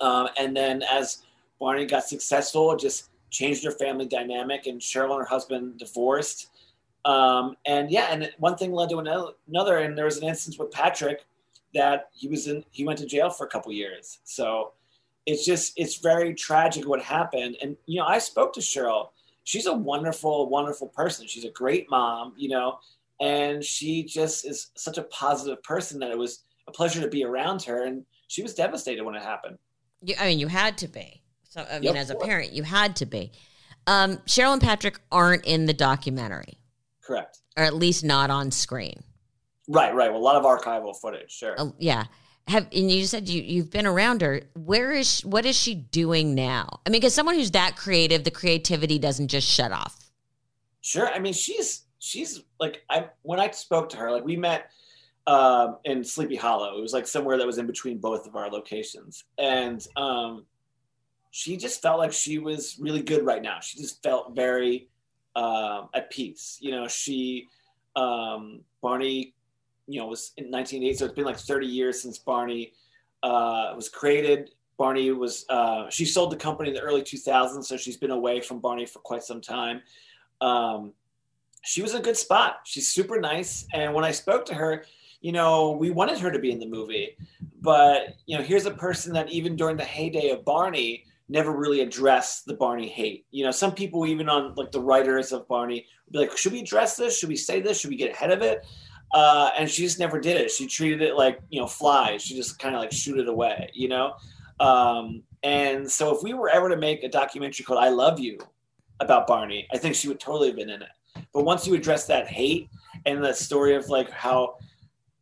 Um, 0.00 0.28
and 0.36 0.56
then 0.56 0.82
as 0.82 1.23
Barney 1.64 1.86
got 1.86 2.04
successful, 2.04 2.76
just 2.76 3.08
changed 3.30 3.64
their 3.64 3.72
family 3.72 4.06
dynamic, 4.06 4.66
and 4.66 4.78
Sheryl 4.78 5.12
and 5.12 5.20
her 5.20 5.24
husband 5.24 5.78
divorced. 5.78 6.50
Um, 7.06 7.56
and 7.64 7.90
yeah, 7.90 8.08
and 8.10 8.30
one 8.38 8.56
thing 8.56 8.72
led 8.72 8.90
to 8.90 8.98
another, 8.98 9.78
and 9.78 9.96
there 9.96 10.04
was 10.04 10.18
an 10.18 10.24
instance 10.24 10.58
with 10.58 10.70
Patrick 10.70 11.24
that 11.72 12.10
he 12.12 12.28
was 12.28 12.48
in, 12.48 12.66
he 12.70 12.84
went 12.84 12.98
to 12.98 13.06
jail 13.06 13.30
for 13.30 13.46
a 13.46 13.48
couple 13.48 13.72
years. 13.72 14.18
So 14.24 14.72
it's 15.24 15.46
just, 15.46 15.72
it's 15.76 15.96
very 15.96 16.34
tragic 16.34 16.86
what 16.86 17.00
happened. 17.00 17.56
And, 17.62 17.78
you 17.86 17.98
know, 17.98 18.06
I 18.06 18.18
spoke 18.18 18.52
to 18.52 18.60
Sheryl. 18.60 19.08
She's 19.44 19.64
a 19.64 19.72
wonderful, 19.72 20.50
wonderful 20.50 20.88
person. 20.88 21.26
She's 21.26 21.46
a 21.46 21.50
great 21.50 21.88
mom, 21.88 22.34
you 22.36 22.50
know, 22.50 22.78
and 23.22 23.64
she 23.64 24.04
just 24.04 24.46
is 24.46 24.70
such 24.74 24.98
a 24.98 25.02
positive 25.04 25.62
person 25.62 25.98
that 26.00 26.10
it 26.10 26.18
was 26.18 26.44
a 26.68 26.72
pleasure 26.72 27.00
to 27.00 27.08
be 27.08 27.24
around 27.24 27.62
her. 27.62 27.84
And 27.86 28.04
she 28.28 28.42
was 28.42 28.54
devastated 28.54 29.02
when 29.02 29.14
it 29.14 29.22
happened. 29.22 29.56
You, 30.02 30.14
I 30.20 30.26
mean, 30.26 30.38
you 30.38 30.48
had 30.48 30.76
to 30.78 30.88
be. 30.88 31.22
So, 31.54 31.64
I 31.70 31.74
mean, 31.74 31.84
yep. 31.84 31.94
as 31.94 32.10
a 32.10 32.16
parent, 32.16 32.52
you 32.52 32.64
had 32.64 32.96
to 32.96 33.06
be. 33.06 33.30
Um, 33.86 34.16
Sheryl 34.26 34.54
and 34.54 34.60
Patrick 34.60 34.98
aren't 35.12 35.44
in 35.44 35.66
the 35.66 35.72
documentary. 35.72 36.58
Correct. 37.00 37.38
Or 37.56 37.62
at 37.62 37.74
least 37.74 38.02
not 38.02 38.28
on 38.28 38.50
screen. 38.50 39.04
Right, 39.68 39.94
right. 39.94 40.10
Well, 40.10 40.20
a 40.20 40.20
lot 40.20 40.34
of 40.34 40.42
archival 40.42 40.96
footage, 41.00 41.30
sure. 41.30 41.54
Uh, 41.56 41.70
yeah. 41.78 42.06
Have 42.48 42.66
and 42.72 42.90
you 42.90 43.06
said 43.06 43.28
you 43.28 43.40
you've 43.40 43.70
been 43.70 43.86
around 43.86 44.20
her. 44.22 44.42
Where 44.54 44.90
is 44.90 45.08
she, 45.08 45.28
what 45.28 45.46
is 45.46 45.56
she 45.56 45.76
doing 45.76 46.34
now? 46.34 46.80
I 46.84 46.90
mean, 46.90 47.00
because 47.00 47.14
someone 47.14 47.36
who's 47.36 47.52
that 47.52 47.76
creative, 47.76 48.24
the 48.24 48.32
creativity 48.32 48.98
doesn't 48.98 49.28
just 49.28 49.48
shut 49.48 49.70
off. 49.70 50.10
Sure. 50.80 51.08
I 51.08 51.20
mean, 51.20 51.32
she's 51.34 51.84
she's 52.00 52.42
like 52.58 52.82
I 52.90 53.06
when 53.22 53.38
I 53.38 53.50
spoke 53.52 53.90
to 53.90 53.96
her, 53.96 54.10
like 54.10 54.24
we 54.24 54.36
met 54.36 54.70
um, 55.28 55.76
in 55.84 56.02
Sleepy 56.02 56.36
Hollow. 56.36 56.76
It 56.76 56.82
was 56.82 56.92
like 56.92 57.06
somewhere 57.06 57.38
that 57.38 57.46
was 57.46 57.58
in 57.58 57.66
between 57.66 57.98
both 57.98 58.26
of 58.26 58.34
our 58.34 58.50
locations, 58.50 59.24
and 59.38 59.86
um, 59.96 60.44
she 61.36 61.56
just 61.56 61.82
felt 61.82 61.98
like 61.98 62.12
she 62.12 62.38
was 62.38 62.78
really 62.78 63.02
good 63.02 63.26
right 63.26 63.42
now. 63.42 63.58
She 63.58 63.76
just 63.76 64.00
felt 64.04 64.36
very 64.36 64.86
uh, 65.34 65.86
at 65.92 66.08
peace. 66.08 66.58
You 66.60 66.70
know, 66.70 66.86
she 66.86 67.48
um, 67.96 68.60
Barney, 68.80 69.34
you 69.88 69.98
know, 69.98 70.06
was 70.06 70.30
in 70.36 70.44
1980, 70.44 70.96
so 70.96 71.06
it's 71.06 71.14
been 71.14 71.24
like 71.24 71.36
30 71.36 71.66
years 71.66 72.00
since 72.00 72.18
Barney 72.18 72.72
uh, 73.24 73.72
was 73.74 73.88
created. 73.88 74.52
Barney 74.78 75.10
was 75.10 75.44
uh, 75.48 75.90
she 75.90 76.04
sold 76.04 76.30
the 76.30 76.36
company 76.36 76.68
in 76.68 76.74
the 76.76 76.80
early 76.80 77.02
2000s, 77.02 77.64
so 77.64 77.76
she's 77.76 77.96
been 77.96 78.12
away 78.12 78.40
from 78.40 78.60
Barney 78.60 78.86
for 78.86 79.00
quite 79.00 79.24
some 79.24 79.40
time. 79.40 79.82
Um, 80.40 80.92
she 81.64 81.82
was 81.82 81.94
a 81.94 82.00
good 82.00 82.16
spot. 82.16 82.60
She's 82.62 82.86
super 82.86 83.18
nice, 83.18 83.66
and 83.74 83.92
when 83.92 84.04
I 84.04 84.12
spoke 84.12 84.44
to 84.46 84.54
her, 84.54 84.84
you 85.20 85.32
know, 85.32 85.72
we 85.72 85.90
wanted 85.90 86.20
her 86.20 86.30
to 86.30 86.38
be 86.38 86.52
in 86.52 86.60
the 86.60 86.68
movie, 86.68 87.16
but 87.60 88.18
you 88.26 88.38
know, 88.38 88.44
here's 88.44 88.66
a 88.66 88.70
person 88.70 89.12
that 89.14 89.30
even 89.30 89.56
during 89.56 89.76
the 89.76 89.82
heyday 89.84 90.30
of 90.30 90.44
Barney 90.44 91.06
never 91.28 91.52
really 91.52 91.80
addressed 91.80 92.46
the 92.46 92.54
Barney 92.54 92.88
hate. 92.88 93.26
You 93.30 93.44
know, 93.44 93.50
some 93.50 93.72
people 93.72 94.06
even 94.06 94.28
on 94.28 94.54
like 94.56 94.72
the 94.72 94.80
writers 94.80 95.32
of 95.32 95.48
Barney 95.48 95.86
be 96.10 96.18
like, 96.18 96.36
should 96.36 96.52
we 96.52 96.60
address 96.60 96.96
this? 96.96 97.18
Should 97.18 97.28
we 97.28 97.36
say 97.36 97.60
this? 97.60 97.80
Should 97.80 97.90
we 97.90 97.96
get 97.96 98.12
ahead 98.12 98.30
of 98.30 98.42
it? 98.42 98.66
Uh, 99.12 99.50
and 99.56 99.70
she 99.70 99.82
just 99.82 99.98
never 99.98 100.20
did 100.20 100.36
it. 100.36 100.50
She 100.50 100.66
treated 100.66 101.00
it 101.00 101.14
like 101.14 101.40
you 101.48 101.60
know 101.60 101.66
flies. 101.66 102.22
She 102.22 102.34
just 102.34 102.58
kind 102.58 102.74
of 102.74 102.80
like 102.80 102.92
shoot 102.92 103.18
it 103.18 103.28
away. 103.28 103.70
You 103.72 103.88
know. 103.88 104.14
Um, 104.60 105.22
and 105.42 105.90
so 105.90 106.14
if 106.14 106.22
we 106.22 106.32
were 106.34 106.48
ever 106.48 106.68
to 106.68 106.76
make 106.76 107.04
a 107.04 107.08
documentary 107.08 107.64
called 107.64 107.82
"I 107.82 107.90
Love 107.90 108.18
You" 108.18 108.38
about 109.00 109.26
Barney, 109.26 109.68
I 109.72 109.78
think 109.78 109.94
she 109.94 110.08
would 110.08 110.20
totally 110.20 110.48
have 110.48 110.56
been 110.56 110.70
in 110.70 110.82
it. 110.82 110.88
But 111.32 111.44
once 111.44 111.66
you 111.66 111.74
address 111.74 112.06
that 112.06 112.26
hate 112.26 112.68
and 113.06 113.22
the 113.22 113.32
story 113.32 113.76
of 113.76 113.88
like 113.88 114.10
how 114.10 114.56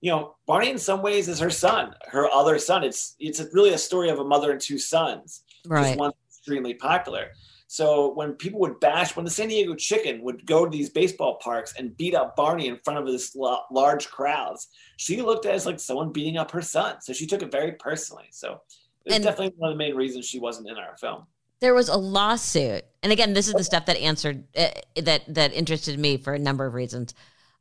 you 0.01 0.11
know 0.11 0.37
Barney 0.47 0.71
in 0.71 0.79
some 0.79 1.03
ways 1.03 1.29
is 1.29 1.39
her 1.39 1.51
son, 1.51 1.95
her 2.07 2.31
other 2.31 2.59
son. 2.59 2.85
It's 2.85 3.15
it's 3.19 3.43
really 3.53 3.75
a 3.75 3.79
story 3.79 4.09
of 4.09 4.21
a 4.21 4.25
mother 4.25 4.53
and 4.53 4.61
two 4.61 4.79
sons 4.79 5.43
right. 5.67 5.97
one 5.99 6.13
extremely 6.29 6.75
popular. 6.75 7.29
So 7.69 8.13
when 8.13 8.35
people 8.35 8.61
would 8.61 8.81
bash, 8.81 9.17
when 9.17 9.25
the 9.25 9.31
San 9.31 9.49
Diego 9.49 9.75
Chicken 9.75 10.23
would 10.23 10.45
go 10.45 10.67
to 10.67 10.71
these 10.71 10.91
baseball 10.91 11.37
parks 11.37 11.73
and 11.79 11.97
beat 11.97 12.15
up 12.15 12.37
Barney 12.37 12.67
in 12.67 12.77
front 12.85 12.99
of 12.99 13.07
this 13.07 13.35
large 13.35 14.11
crowds, 14.11 14.69
she 14.99 15.23
looked 15.23 15.47
at 15.47 15.53
it 15.53 15.55
as 15.55 15.65
like 15.65 15.81
someone 15.81 16.13
beating 16.13 16.37
up 16.37 16.51
her 16.51 16.61
son. 16.61 16.97
So 17.01 17.15
she 17.15 17.27
took 17.27 17.43
it 17.43 17.51
very 17.51 17.73
personally. 17.73 18.29
So 18.31 18.61
it's 19.07 19.25
definitely 19.25 19.55
one 19.57 19.71
of 19.71 19.75
the 19.75 19.79
main 19.79 19.95
reasons 19.95 20.27
she 20.27 20.39
wasn't 20.39 20.69
in 20.69 20.77
our 20.77 20.97
film. 20.99 21.27
There 21.61 21.75
was 21.75 21.89
a 21.89 21.97
lawsuit, 21.97 22.85
and 23.03 23.13
again, 23.13 23.35
this 23.35 23.47
is 23.47 23.55
the 23.55 23.65
stuff 23.65 23.87
that 23.87 23.97
answered 23.97 24.45
uh, 24.57 24.69
that 25.01 25.23
that 25.33 25.55
interested 25.55 25.99
me 25.99 26.17
for 26.17 26.35
a 26.35 26.39
number 26.39 26.67
of 26.67 26.75
reasons 26.75 27.15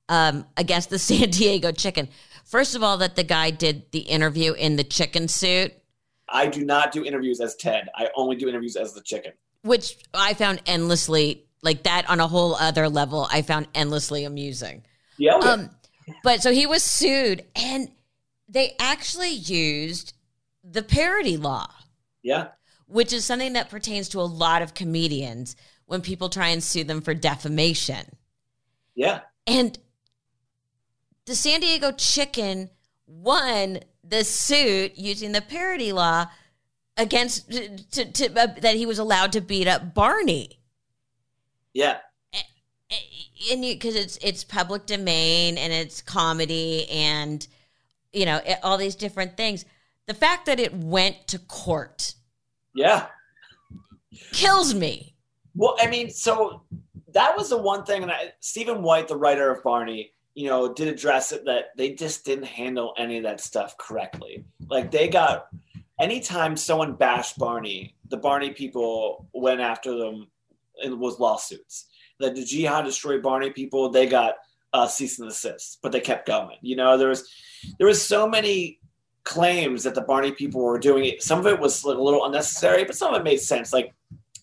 um, 0.10 0.46
against 0.58 0.90
the 0.90 1.00
San 1.08 1.30
Diego 1.30 1.72
Chicken. 1.72 2.10
First 2.46 2.76
of 2.76 2.84
all, 2.84 2.98
that 2.98 3.16
the 3.16 3.24
guy 3.24 3.52
did 3.52 3.92
the 3.92 4.00
interview 4.00 4.54
in 4.54 4.76
the 4.76 4.84
chicken 4.84 5.28
suit 5.28 5.74
I 6.32 6.48
do 6.48 6.64
not 6.66 6.92
do 6.92 7.04
interviews 7.04 7.42
as 7.42 7.56
Ted. 7.56 7.90
I 7.96 8.10
only 8.16 8.36
do 8.36 8.48
interviews 8.48 8.76
as 8.76 8.94
the 8.94 9.02
chicken. 9.02 9.34
Which 9.64 9.98
I 10.14 10.34
found 10.34 10.62
endlessly 10.66 11.46
like 11.62 11.84
that 11.84 12.10
on 12.10 12.20
a 12.20 12.28
whole 12.28 12.56
other 12.56 12.90
level. 12.90 13.28
I 13.30 13.42
found 13.42 13.68
endlessly 13.76 14.24
amusing. 14.24 14.84
Yeah. 15.18 15.36
Um, 15.36 15.70
but 16.24 16.42
so 16.42 16.52
he 16.52 16.66
was 16.66 16.84
sued, 16.84 17.46
and 17.56 17.92
they 18.50 18.76
actually 18.80 19.30
used 19.32 20.14
the 20.64 20.84
parody 20.84 21.38
law. 21.38 21.68
Yeah. 22.24 22.48
Which 22.88 23.14
is 23.14 23.26
something 23.26 23.54
that 23.54 23.70
pertains 23.70 24.10
to 24.10 24.20
a 24.20 24.24
lot 24.24 24.62
of 24.62 24.74
comedians 24.74 25.56
when 25.86 26.02
people 26.02 26.30
try 26.30 26.48
and 26.50 26.64
sue 26.64 26.84
them 26.84 27.02
for 27.02 27.14
defamation. 27.14 28.06
Yeah. 28.96 29.22
And 29.48 29.78
the 31.26 31.36
San 31.36 31.62
Diego 31.62 31.92
Chicken 31.92 32.70
won 33.08 33.80
the 34.12 34.24
suit 34.24 34.98
using 34.98 35.32
the 35.32 35.42
parody 35.42 35.92
law 35.92 36.28
against 36.98 37.50
to, 37.50 38.12
to 38.12 38.40
uh, 38.40 38.48
that 38.60 38.76
he 38.76 38.86
was 38.86 39.00
allowed 39.00 39.32
to 39.32 39.42
beat 39.42 39.68
up 39.68 39.96
Barney. 39.96 40.60
Yeah. 41.74 41.98
And 43.52 43.66
you 43.66 43.74
because 43.74 43.96
it's 43.96 44.18
it's 44.18 44.44
public 44.44 44.86
domain 44.86 45.58
and 45.58 45.74
it's 45.74 46.02
comedy 46.02 46.88
and 46.90 47.48
you 48.14 48.26
know 48.26 48.40
all 48.62 48.78
these 48.78 48.96
different 48.96 49.38
things. 49.38 49.66
The 50.06 50.14
fact 50.14 50.46
that 50.46 50.60
it 50.60 50.74
went 50.74 51.28
to 51.30 51.40
court, 51.40 52.14
yeah, 52.76 53.08
kills 54.34 54.76
me. 54.76 55.16
Well, 55.56 55.76
I 55.80 55.88
mean, 55.88 56.10
so 56.10 56.64
that 57.14 57.36
was 57.38 57.50
the 57.50 57.58
one 57.58 57.86
thing, 57.86 58.04
and 58.04 58.12
I, 58.12 58.34
Stephen 58.42 58.84
White, 58.84 59.08
the 59.08 59.16
writer 59.16 59.50
of 59.50 59.64
Barney, 59.64 60.12
you 60.34 60.48
know, 60.48 60.74
did 60.74 60.88
address 60.88 61.32
it 61.32 61.46
that 61.46 61.76
they 61.76 61.94
just 61.94 62.26
didn't 62.26 62.46
handle 62.46 62.94
any 62.98 63.18
of 63.18 63.24
that 63.24 63.42
stuff 63.42 63.78
correctly. 63.78 64.46
Like 64.70 64.92
they 64.92 65.08
got 65.08 65.48
anytime 66.00 66.56
someone 66.58 66.94
bashed 66.94 67.38
Barney, 67.38 67.96
the 68.10 68.18
Barney 68.18 68.52
people 68.52 69.28
went 69.34 69.62
after 69.62 69.96
them 69.96 70.28
and 70.84 71.00
was 71.00 71.20
lawsuits. 71.20 71.88
That 72.20 72.36
the 72.36 72.46
Jihad 72.46 72.86
Destroy 72.86 73.20
Barney 73.20 73.50
people, 73.50 73.90
they 73.90 74.06
got 74.06 74.36
uh, 74.74 74.88
cease 74.88 75.20
and 75.20 75.28
desist, 75.28 75.80
but 75.82 75.92
they 75.92 76.00
kept 76.00 76.28
going. 76.28 76.58
You 76.62 76.76
know, 76.76 76.98
there 76.98 77.10
was 77.10 77.30
there 77.78 77.88
was 77.88 78.06
so 78.06 78.28
many 78.28 78.80
claims 79.24 79.84
that 79.84 79.96
the 79.96 80.02
Barney 80.02 80.32
people 80.32 80.62
were 80.62 80.80
doing 80.80 81.06
it. 81.06 81.24
Some 81.24 81.40
of 81.40 81.48
it 81.48 81.60
was 81.60 81.84
like 81.84 81.98
a 81.98 82.02
little 82.02 82.26
unnecessary, 82.26 82.84
but 82.84 82.96
some 82.96 83.14
of 83.14 83.20
it 83.20 83.24
made 83.24 83.40
sense. 83.40 83.74
Like 83.74 83.94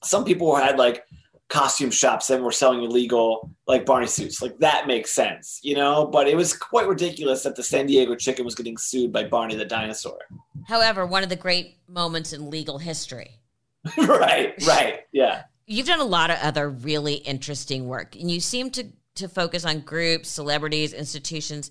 some 0.02 0.24
people 0.24 0.54
had 0.54 0.78
like 0.78 1.04
costume 1.48 1.90
shops 1.90 2.28
and 2.30 2.44
were 2.44 2.52
selling 2.52 2.82
illegal 2.82 3.50
like 3.66 3.86
Barney 3.86 4.06
suits. 4.06 4.42
Like 4.42 4.58
that 4.58 4.86
makes 4.86 5.12
sense, 5.12 5.60
you 5.62 5.74
know. 5.74 6.06
But 6.06 6.28
it 6.28 6.36
was 6.36 6.54
quite 6.54 6.86
ridiculous 6.86 7.42
that 7.42 7.56
the 7.56 7.62
San 7.62 7.86
Diego 7.86 8.14
Chicken 8.14 8.44
was 8.44 8.54
getting 8.54 8.76
sued 8.76 9.12
by 9.12 9.24
Barney 9.24 9.56
the 9.56 9.64
dinosaur. 9.64 10.18
However, 10.66 11.06
one 11.06 11.22
of 11.22 11.28
the 11.28 11.36
great 11.36 11.78
moments 11.88 12.32
in 12.32 12.50
legal 12.50 12.78
history. 12.78 13.40
right, 13.96 14.54
right, 14.66 15.00
yeah. 15.12 15.44
You've 15.66 15.86
done 15.86 16.00
a 16.00 16.04
lot 16.04 16.30
of 16.30 16.38
other 16.42 16.68
really 16.68 17.14
interesting 17.14 17.86
work, 17.86 18.16
and 18.16 18.30
you 18.30 18.40
seem 18.40 18.70
to 18.72 18.84
to 19.16 19.28
focus 19.28 19.64
on 19.64 19.80
groups, 19.80 20.28
celebrities, 20.28 20.92
institutions 20.92 21.70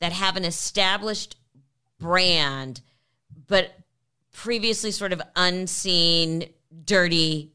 that 0.00 0.12
have 0.12 0.36
an 0.36 0.44
established 0.44 1.36
brand, 1.98 2.80
but 3.46 3.72
previously 4.32 4.90
sort 4.90 5.12
of 5.12 5.22
unseen, 5.36 6.48
dirty 6.84 7.52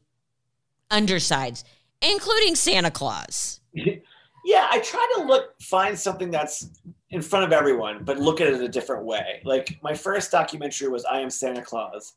undersides, 0.90 1.64
including 2.02 2.54
Santa 2.54 2.90
Claus. 2.90 3.60
yeah, 3.74 4.68
I 4.70 4.80
try 4.80 5.12
to 5.16 5.24
look 5.24 5.60
find 5.60 5.98
something 5.98 6.30
that's 6.30 6.68
in 7.10 7.22
front 7.22 7.44
of 7.44 7.52
everyone, 7.52 8.04
but 8.04 8.18
look 8.18 8.40
at 8.40 8.48
it 8.48 8.60
a 8.60 8.68
different 8.68 9.04
way. 9.04 9.40
Like 9.44 9.78
my 9.82 9.94
first 9.94 10.30
documentary 10.30 10.88
was 10.88 11.04
I 11.04 11.20
Am 11.20 11.30
Santa 11.30 11.62
Claus, 11.62 12.14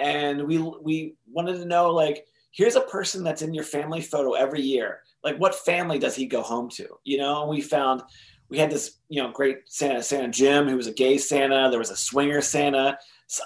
and 0.00 0.46
we 0.46 0.58
we 0.58 1.14
wanted 1.30 1.58
to 1.58 1.64
know 1.64 1.90
like 1.90 2.26
here's 2.50 2.76
a 2.76 2.82
person 2.82 3.24
that's 3.24 3.42
in 3.42 3.54
your 3.54 3.64
family 3.64 4.00
photo 4.00 4.32
every 4.32 4.60
year. 4.60 5.00
Like 5.24 5.36
what 5.36 5.54
family 5.54 5.98
does 5.98 6.14
he 6.14 6.26
go 6.26 6.42
home 6.42 6.68
to? 6.70 6.86
You 7.04 7.18
know, 7.18 7.42
and 7.42 7.50
we 7.50 7.60
found 7.60 8.02
we 8.48 8.58
had 8.58 8.70
this 8.70 8.98
you 9.08 9.22
know 9.22 9.30
great 9.30 9.60
Santa 9.66 10.02
Santa 10.02 10.28
Jim 10.28 10.68
who 10.68 10.76
was 10.76 10.86
a 10.86 10.92
gay 10.92 11.18
Santa. 11.18 11.68
There 11.70 11.78
was 11.78 11.90
a 11.90 11.96
swinger 11.96 12.40
Santa. 12.40 12.98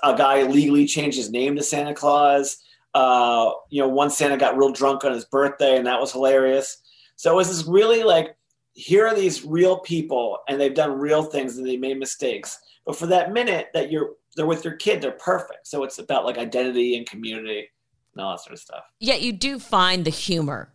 A 0.02 0.16
guy 0.16 0.42
legally 0.42 0.86
changed 0.86 1.16
his 1.16 1.30
name 1.30 1.54
to 1.56 1.62
Santa 1.62 1.94
Claus. 1.94 2.58
Uh, 2.96 3.52
you 3.68 3.82
know, 3.82 3.88
one 3.88 4.08
Santa 4.08 4.38
got 4.38 4.56
real 4.56 4.72
drunk 4.72 5.04
on 5.04 5.12
his 5.12 5.26
birthday, 5.26 5.76
and 5.76 5.86
that 5.86 6.00
was 6.00 6.12
hilarious. 6.12 6.78
So 7.16 7.30
it 7.30 7.36
was 7.36 7.48
this 7.48 7.66
really 7.66 8.02
like 8.02 8.34
here 8.72 9.06
are 9.06 9.14
these 9.14 9.44
real 9.44 9.78
people 9.80 10.38
and 10.48 10.60
they've 10.60 10.74
done 10.74 10.92
real 10.92 11.22
things 11.22 11.56
and 11.56 11.66
they 11.66 11.76
made 11.76 11.98
mistakes. 11.98 12.58
But 12.84 12.96
for 12.96 13.06
that 13.06 13.32
minute 13.32 13.68
that 13.74 13.90
you're 13.90 14.10
they're 14.34 14.46
with 14.46 14.64
your 14.64 14.76
kid, 14.76 15.02
they're 15.02 15.12
perfect. 15.12 15.66
So 15.66 15.82
it's 15.82 15.98
about 15.98 16.24
like 16.24 16.38
identity 16.38 16.96
and 16.96 17.06
community 17.06 17.68
and 18.14 18.24
all 18.24 18.32
that 18.32 18.40
sort 18.40 18.52
of 18.52 18.60
stuff. 18.60 18.84
Yeah, 19.00 19.14
you 19.14 19.32
do 19.32 19.58
find 19.58 20.04
the 20.04 20.10
humor 20.10 20.72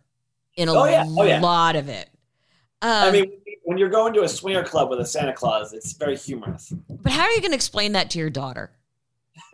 in 0.56 0.68
a 0.68 0.72
Oh, 0.74 0.84
yeah. 0.84 1.04
Oh, 1.06 1.24
yeah. 1.24 1.40
lot 1.40 1.76
of 1.76 1.88
it. 1.88 2.08
Um, 2.82 2.90
I 2.90 3.10
mean, 3.12 3.32
when 3.64 3.78
you're 3.78 3.88
going 3.88 4.12
to 4.14 4.22
a 4.22 4.28
swinger 4.28 4.64
club 4.64 4.90
with 4.90 4.98
a 4.98 5.06
Santa 5.06 5.32
Claus, 5.32 5.72
it's 5.72 5.92
very 5.92 6.16
humorous. 6.16 6.72
but 6.88 7.12
how 7.12 7.22
are 7.22 7.30
you 7.30 7.40
going 7.40 7.52
to 7.52 7.56
explain 7.56 7.92
that 7.92 8.10
to 8.10 8.18
your 8.18 8.30
daughter? 8.30 8.72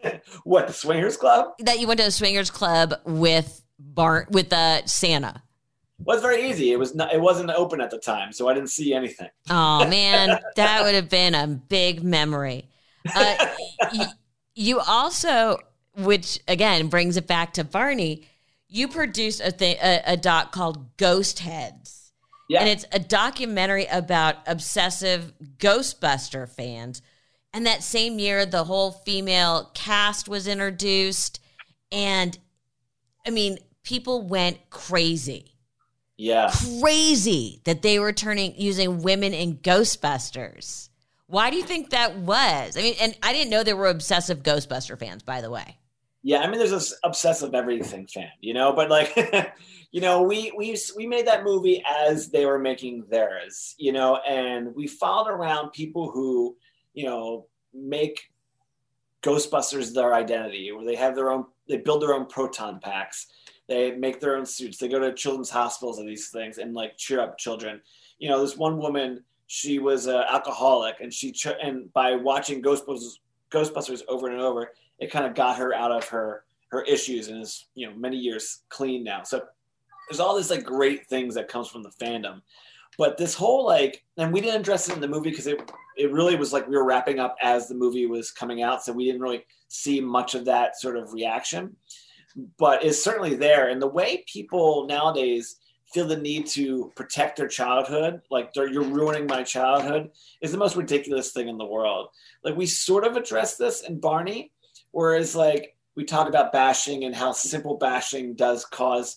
What 0.44 0.66
the 0.66 0.72
swingers 0.72 1.16
club? 1.16 1.52
That 1.60 1.78
you 1.80 1.86
went 1.86 2.00
to 2.00 2.06
a 2.06 2.10
swingers 2.10 2.50
club 2.50 2.94
with 3.04 3.62
Bar 3.78 4.26
with 4.30 4.52
uh, 4.52 4.84
Santa. 4.86 5.42
Well, 6.00 6.16
it's 6.16 6.24
very 6.24 6.48
easy. 6.48 6.72
It 6.72 6.78
was 6.78 6.94
not. 6.94 7.12
It 7.12 7.20
wasn't 7.20 7.50
open 7.50 7.80
at 7.80 7.90
the 7.90 7.98
time, 7.98 8.32
so 8.32 8.48
I 8.48 8.54
didn't 8.54 8.70
see 8.70 8.92
anything. 8.94 9.28
Oh 9.50 9.86
man, 9.88 10.38
that 10.56 10.82
would 10.84 10.94
have 10.94 11.08
been 11.08 11.34
a 11.34 11.46
big 11.46 12.02
memory. 12.02 12.68
Uh, 13.14 13.46
y- 13.92 14.12
you 14.54 14.80
also, 14.80 15.58
which 15.96 16.40
again 16.48 16.88
brings 16.88 17.16
it 17.16 17.26
back 17.26 17.52
to 17.54 17.64
Barney, 17.64 18.28
you 18.68 18.88
produced 18.88 19.40
a 19.40 19.50
thing, 19.50 19.76
a, 19.82 20.02
a 20.06 20.16
doc 20.16 20.52
called 20.52 20.96
Ghost 20.96 21.38
Heads, 21.40 22.12
Yeah. 22.48 22.60
and 22.60 22.68
it's 22.68 22.84
a 22.92 22.98
documentary 22.98 23.86
about 23.86 24.36
obsessive 24.46 25.32
Ghostbuster 25.58 26.48
fans. 26.48 27.02
And 27.58 27.66
that 27.66 27.82
same 27.82 28.20
year, 28.20 28.46
the 28.46 28.62
whole 28.62 28.92
female 28.92 29.72
cast 29.74 30.28
was 30.28 30.46
introduced, 30.46 31.40
and 31.90 32.38
I 33.26 33.30
mean, 33.30 33.58
people 33.82 34.22
went 34.22 34.70
crazy 34.70 35.58
yeah. 36.18 36.50
crazy 36.80 37.62
that 37.64 37.82
they 37.82 37.98
were 37.98 38.12
turning 38.12 38.54
using 38.56 39.02
women 39.02 39.32
in 39.32 39.56
Ghostbusters. 39.58 40.90
Why 41.26 41.50
do 41.50 41.56
you 41.56 41.62
think 41.62 41.90
that 41.90 42.16
was? 42.16 42.76
I 42.76 42.82
mean, 42.82 42.94
and 43.00 43.16
I 43.22 43.32
didn't 43.32 43.50
know 43.50 43.62
there 43.62 43.76
were 43.76 43.88
obsessive 43.88 44.42
Ghostbuster 44.42 44.98
fans, 44.98 45.22
by 45.22 45.40
the 45.40 45.50
way. 45.50 45.78
Yeah, 46.22 46.38
I 46.38 46.48
mean, 46.48 46.58
there's 46.58 46.72
this 46.72 46.94
obsessive 47.04 47.54
everything 47.54 48.06
fan, 48.08 48.30
you 48.40 48.52
know. 48.52 48.72
But 48.72 48.90
like, 48.90 49.14
you 49.92 50.00
know, 50.00 50.22
we 50.22 50.52
we 50.56 50.76
we 50.96 51.06
made 51.06 51.26
that 51.26 51.44
movie 51.44 51.84
as 51.88 52.30
they 52.30 52.44
were 52.44 52.58
making 52.58 53.04
theirs, 53.08 53.76
you 53.78 53.92
know, 53.92 54.16
and 54.28 54.74
we 54.74 54.88
followed 54.88 55.30
around 55.30 55.72
people 55.72 56.10
who, 56.10 56.56
you 56.98 57.04
know, 57.04 57.46
make 57.72 58.32
Ghostbusters 59.22 59.94
their 59.94 60.14
identity, 60.14 60.72
where 60.72 60.84
they 60.84 60.96
have 60.96 61.14
their 61.14 61.30
own, 61.30 61.44
they 61.68 61.76
build 61.76 62.02
their 62.02 62.12
own 62.12 62.26
proton 62.26 62.80
packs, 62.80 63.28
they 63.68 63.92
make 63.92 64.18
their 64.18 64.36
own 64.36 64.44
suits, 64.44 64.78
they 64.78 64.88
go 64.88 64.98
to 64.98 65.14
children's 65.14 65.48
hospitals 65.48 66.00
and 66.00 66.08
these 66.08 66.30
things, 66.30 66.58
and 66.58 66.74
like 66.74 66.96
cheer 66.96 67.20
up 67.20 67.38
children. 67.38 67.80
You 68.18 68.28
know, 68.28 68.40
this 68.40 68.56
one 68.56 68.78
woman, 68.78 69.22
she 69.46 69.78
was 69.78 70.06
an 70.06 70.24
alcoholic, 70.28 70.96
and 71.00 71.14
she 71.14 71.30
ch- 71.30 71.46
and 71.62 71.92
by 71.92 72.16
watching 72.16 72.60
Ghostbusters, 72.60 73.20
Ghostbusters 73.52 74.02
over 74.08 74.28
and 74.28 74.40
over, 74.40 74.72
it 74.98 75.12
kind 75.12 75.24
of 75.24 75.36
got 75.36 75.56
her 75.56 75.72
out 75.72 75.92
of 75.92 76.08
her 76.08 76.42
her 76.72 76.82
issues 76.82 77.28
and 77.28 77.40
is 77.40 77.68
you 77.76 77.86
know 77.86 77.94
many 77.94 78.16
years 78.16 78.64
clean 78.70 79.04
now. 79.04 79.22
So 79.22 79.44
there's 80.10 80.18
all 80.18 80.34
this 80.34 80.50
like 80.50 80.64
great 80.64 81.06
things 81.06 81.36
that 81.36 81.46
comes 81.46 81.68
from 81.68 81.84
the 81.84 81.90
fandom. 81.90 82.42
But 82.98 83.16
this 83.16 83.34
whole 83.34 83.64
like 83.64 84.04
and 84.16 84.32
we 84.32 84.40
didn't 84.40 84.62
address 84.62 84.88
it 84.88 84.96
in 84.96 85.00
the 85.00 85.06
movie 85.06 85.30
because 85.30 85.46
it 85.46 85.60
it 85.98 86.12
really 86.12 86.36
was 86.36 86.52
like 86.52 86.68
we 86.68 86.76
were 86.76 86.84
wrapping 86.84 87.18
up 87.18 87.36
as 87.42 87.68
the 87.68 87.74
movie 87.74 88.06
was 88.06 88.30
coming 88.30 88.62
out 88.62 88.84
so 88.84 88.92
we 88.92 89.04
didn't 89.04 89.20
really 89.20 89.44
see 89.68 90.00
much 90.00 90.34
of 90.34 90.44
that 90.46 90.80
sort 90.80 90.96
of 90.96 91.12
reaction. 91.12 91.76
But 92.58 92.84
it's 92.84 93.02
certainly 93.02 93.34
there 93.34 93.68
and 93.68 93.82
the 93.82 93.88
way 93.88 94.24
people 94.32 94.86
nowadays 94.86 95.56
feel 95.92 96.06
the 96.06 96.16
need 96.16 96.46
to 96.46 96.92
protect 96.94 97.36
their 97.36 97.48
childhood 97.48 98.20
like 98.30 98.50
you're 98.54 98.82
ruining 98.82 99.26
my 99.26 99.42
childhood 99.42 100.10
is 100.42 100.52
the 100.52 100.58
most 100.58 100.76
ridiculous 100.76 101.32
thing 101.32 101.48
in 101.48 101.58
the 101.58 101.64
world. 101.64 102.08
Like 102.44 102.56
we 102.56 102.66
sort 102.66 103.04
of 103.04 103.16
address 103.16 103.56
this 103.56 103.82
in 103.82 103.98
barney 103.98 104.52
whereas 104.92 105.34
like 105.34 105.76
we 105.96 106.04
talk 106.04 106.28
about 106.28 106.52
bashing 106.52 107.04
and 107.04 107.14
how 107.14 107.32
simple 107.32 107.76
bashing 107.76 108.34
does 108.34 108.64
cause 108.64 109.16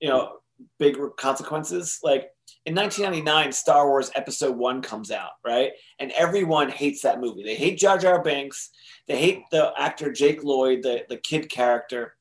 you 0.00 0.08
know 0.08 0.38
big 0.78 0.98
consequences. 1.16 2.00
Like 2.02 2.30
in 2.66 2.74
1999 2.74 3.52
star 3.52 3.88
wars 3.88 4.10
episode 4.14 4.56
1 4.56 4.82
comes 4.82 5.10
out 5.10 5.30
right? 5.44 5.70
And 5.98 6.10
everyone 6.12 6.68
hates 6.68 7.02
that 7.02 7.20
movie. 7.20 7.42
They 7.42 7.54
hate 7.54 7.78
jar 7.78 7.98
jar 7.98 8.22
binks. 8.22 8.70
They 9.06 9.18
hate 9.18 9.44
the 9.50 9.72
actor 9.78 10.12
jake 10.12 10.42
lloyd 10.44 10.82
the, 10.82 11.04
the 11.08 11.16
kid 11.16 11.48
character. 11.50 12.16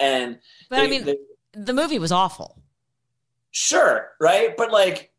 And 0.00 0.38
But 0.70 0.80
I 0.80 0.86
mean, 0.88 1.04
they- 1.04 1.18
the 1.52 1.72
movie 1.72 1.98
was 1.98 2.12
awful. 2.12 2.62
sure 3.50 4.10
right? 4.20 4.56
But 4.56 4.70
like 4.72 5.10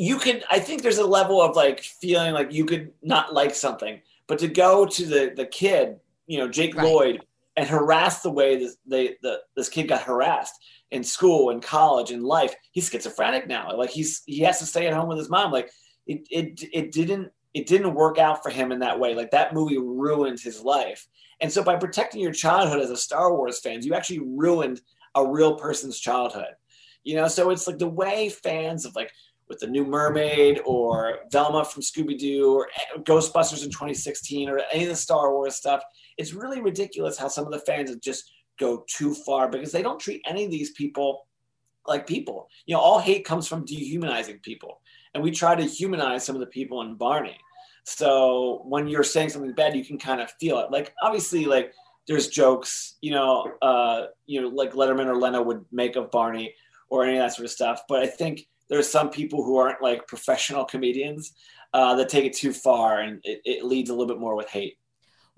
you 0.00 0.16
can 0.18 0.42
i 0.48 0.60
think 0.60 0.80
there's 0.82 0.98
a 0.98 1.06
level 1.06 1.42
of 1.42 1.56
like 1.56 1.80
feeling 1.80 2.32
like 2.32 2.52
you 2.52 2.64
could 2.64 2.92
not 3.02 3.34
like 3.34 3.54
something. 3.54 4.00
But 4.26 4.38
to 4.40 4.48
go 4.48 4.86
to 4.86 5.06
the 5.06 5.32
the 5.34 5.46
kid 5.46 5.96
you 6.26 6.38
know 6.38 6.48
jake 6.48 6.74
Right. 6.76 6.84
lloyd 6.86 7.24
and 7.56 7.66
harass 7.68 8.20
the 8.22 8.30
way 8.30 8.56
this 8.56 8.76
they 8.86 9.16
the 9.22 9.40
this 9.56 9.68
kid 9.68 9.88
got 9.88 10.02
harassed 10.02 10.54
in 10.90 11.04
school 11.04 11.50
in 11.50 11.60
college 11.60 12.10
in 12.10 12.22
life 12.22 12.54
he's 12.72 12.88
schizophrenic 12.88 13.46
now. 13.46 13.76
Like 13.76 13.90
he's 13.90 14.22
he 14.26 14.40
has 14.40 14.58
to 14.60 14.66
stay 14.66 14.86
at 14.86 14.94
home 14.94 15.08
with 15.08 15.18
his 15.18 15.30
mom. 15.30 15.52
Like 15.52 15.70
it 16.06 16.26
it, 16.30 16.64
it 16.72 16.92
didn't 16.92 17.30
it 17.54 17.66
didn't 17.66 17.94
work 17.94 18.18
out 18.18 18.42
for 18.42 18.50
him 18.50 18.72
in 18.72 18.78
that 18.80 18.98
way. 18.98 19.14
Like 19.14 19.30
that 19.32 19.54
movie 19.54 19.78
ruined 19.78 20.40
his 20.40 20.60
life. 20.60 21.06
And 21.40 21.52
so 21.52 21.62
by 21.62 21.76
protecting 21.76 22.20
your 22.20 22.32
childhood 22.32 22.80
as 22.80 22.90
a 22.90 22.96
star 22.96 23.34
wars 23.34 23.60
fan 23.60 23.82
you 23.82 23.94
actually 23.94 24.20
ruined 24.20 24.80
a 25.14 25.26
real 25.26 25.56
person's 25.56 25.98
childhood. 25.98 26.54
You 27.04 27.16
know 27.16 27.28
so 27.28 27.50
it's 27.50 27.66
like 27.66 27.78
the 27.78 27.88
way 27.88 28.28
fans 28.28 28.84
of 28.84 28.94
like 28.96 29.10
with 29.48 29.60
the 29.60 29.66
new 29.66 29.84
mermaid 29.84 30.60
or 30.66 31.20
velma 31.32 31.64
from 31.64 31.82
scooby-doo 31.82 32.54
or 32.54 32.68
eh, 32.76 32.98
ghostbusters 33.00 33.64
in 33.64 33.70
2016 33.70 34.48
or 34.48 34.60
any 34.70 34.84
of 34.84 34.90
the 34.90 34.96
star 34.96 35.32
wars 35.32 35.56
stuff 35.56 35.82
it's 36.18 36.34
really 36.34 36.60
ridiculous 36.60 37.16
how 37.16 37.28
some 37.28 37.46
of 37.46 37.52
the 37.52 37.60
fans 37.60 37.88
have 37.88 38.00
just 38.02 38.30
go 38.58 38.84
too 38.88 39.14
far 39.14 39.48
because 39.48 39.72
they 39.72 39.82
don't 39.82 40.00
treat 40.00 40.22
any 40.26 40.44
of 40.44 40.50
these 40.50 40.70
people 40.72 41.26
like 41.86 42.06
people 42.06 42.48
you 42.66 42.74
know 42.74 42.80
all 42.80 42.98
hate 42.98 43.24
comes 43.24 43.48
from 43.48 43.64
dehumanizing 43.64 44.38
people 44.40 44.80
and 45.14 45.22
we 45.22 45.30
try 45.30 45.54
to 45.54 45.64
humanize 45.64 46.24
some 46.24 46.36
of 46.36 46.40
the 46.40 46.46
people 46.46 46.82
in 46.82 46.94
barney 46.94 47.38
so 47.84 48.62
when 48.66 48.86
you're 48.86 49.04
saying 49.04 49.28
something 49.30 49.52
bad 49.52 49.74
you 49.74 49.84
can 49.84 49.98
kind 49.98 50.20
of 50.20 50.30
feel 50.40 50.58
it 50.58 50.70
like 50.70 50.92
obviously 51.02 51.46
like 51.46 51.72
there's 52.06 52.28
jokes 52.28 52.96
you 53.00 53.10
know 53.10 53.50
uh 53.62 54.06
you 54.26 54.40
know 54.40 54.48
like 54.48 54.72
letterman 54.72 55.06
or 55.06 55.16
leno 55.16 55.40
would 55.42 55.64
make 55.72 55.96
of 55.96 56.10
barney 56.10 56.52
or 56.90 57.04
any 57.04 57.18
of 57.18 57.24
that 57.24 57.34
sort 57.34 57.44
of 57.44 57.50
stuff. 57.50 57.82
But 57.88 58.02
I 58.02 58.06
think 58.06 58.46
there's 58.68 58.88
some 58.88 59.10
people 59.10 59.42
who 59.42 59.56
aren't 59.56 59.82
like 59.82 60.06
professional 60.06 60.64
comedians 60.64 61.32
uh, 61.74 61.94
that 61.96 62.08
take 62.08 62.24
it 62.24 62.34
too 62.34 62.52
far, 62.52 63.00
and 63.00 63.20
it, 63.24 63.40
it 63.44 63.64
leads 63.64 63.90
a 63.90 63.92
little 63.92 64.06
bit 64.06 64.20
more 64.20 64.34
with 64.34 64.48
hate. 64.48 64.77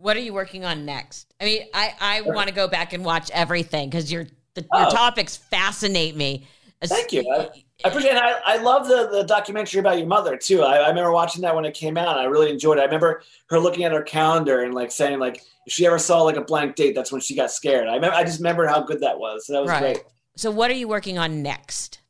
What 0.01 0.17
are 0.17 0.21
you 0.21 0.33
working 0.33 0.65
on 0.65 0.87
next? 0.87 1.35
I 1.41 1.45
mean, 1.45 1.67
I, 1.75 1.95
I 2.01 2.21
want 2.23 2.49
to 2.49 2.55
go 2.55 2.67
back 2.67 2.95
and 2.95 3.05
watch 3.05 3.31
everything 3.33 3.91
because 3.91 4.11
your 4.11 4.27
the, 4.55 4.67
Oh. 4.73 4.81
your 4.81 4.91
topics 4.91 5.37
fascinate 5.37 6.17
me. 6.17 6.47
Thank 6.83 7.13
you. 7.13 7.31
I, 7.31 7.49
I 7.85 7.89
appreciate 7.89 8.15
it. 8.17 8.23
I, 8.23 8.41
I 8.45 8.57
love 8.57 8.89
the, 8.89 9.09
the 9.13 9.25
documentary 9.25 9.79
about 9.81 9.99
your 9.99 10.07
mother 10.07 10.39
too. 10.39 10.63
I, 10.63 10.77
I 10.79 10.89
remember 10.89 11.13
watching 11.13 11.43
that 11.43 11.55
when 11.55 11.67
it 11.67 11.75
came 11.75 11.99
out. 11.99 12.17
I 12.19 12.25
really 12.25 12.51
enjoyed 12.51 12.79
it. 12.79 12.81
I 12.81 12.85
remember 12.85 13.23
her 13.51 13.59
looking 13.59 13.85
at 13.85 13.93
her 13.93 14.03
calendar 14.03 14.63
and 14.63 14.73
like 14.75 14.91
saying 14.91 15.19
like 15.19 15.43
if 15.67 15.73
she 15.75 15.87
ever 15.87 15.99
saw 15.99 16.23
like 16.23 16.37
a 16.37 16.41
blank 16.45 16.77
date, 16.77 16.95
that's 16.95 17.13
when 17.13 17.21
she 17.21 17.37
got 17.37 17.51
scared. 17.51 17.87
I 17.87 17.95
remember, 17.95 18.17
I 18.17 18.25
just 18.25 18.39
remember 18.41 18.67
how 18.67 18.83
good 18.83 19.01
that 19.01 19.19
was. 19.19 19.47
So 19.47 19.53
that 19.53 19.61
was 19.61 19.71
Right. 19.71 19.81
great. 19.81 20.05
So, 20.37 20.51
what 20.51 20.71
are 20.71 20.75
you 20.75 20.89
working 20.89 21.19
on 21.19 21.43
next? 21.43 22.01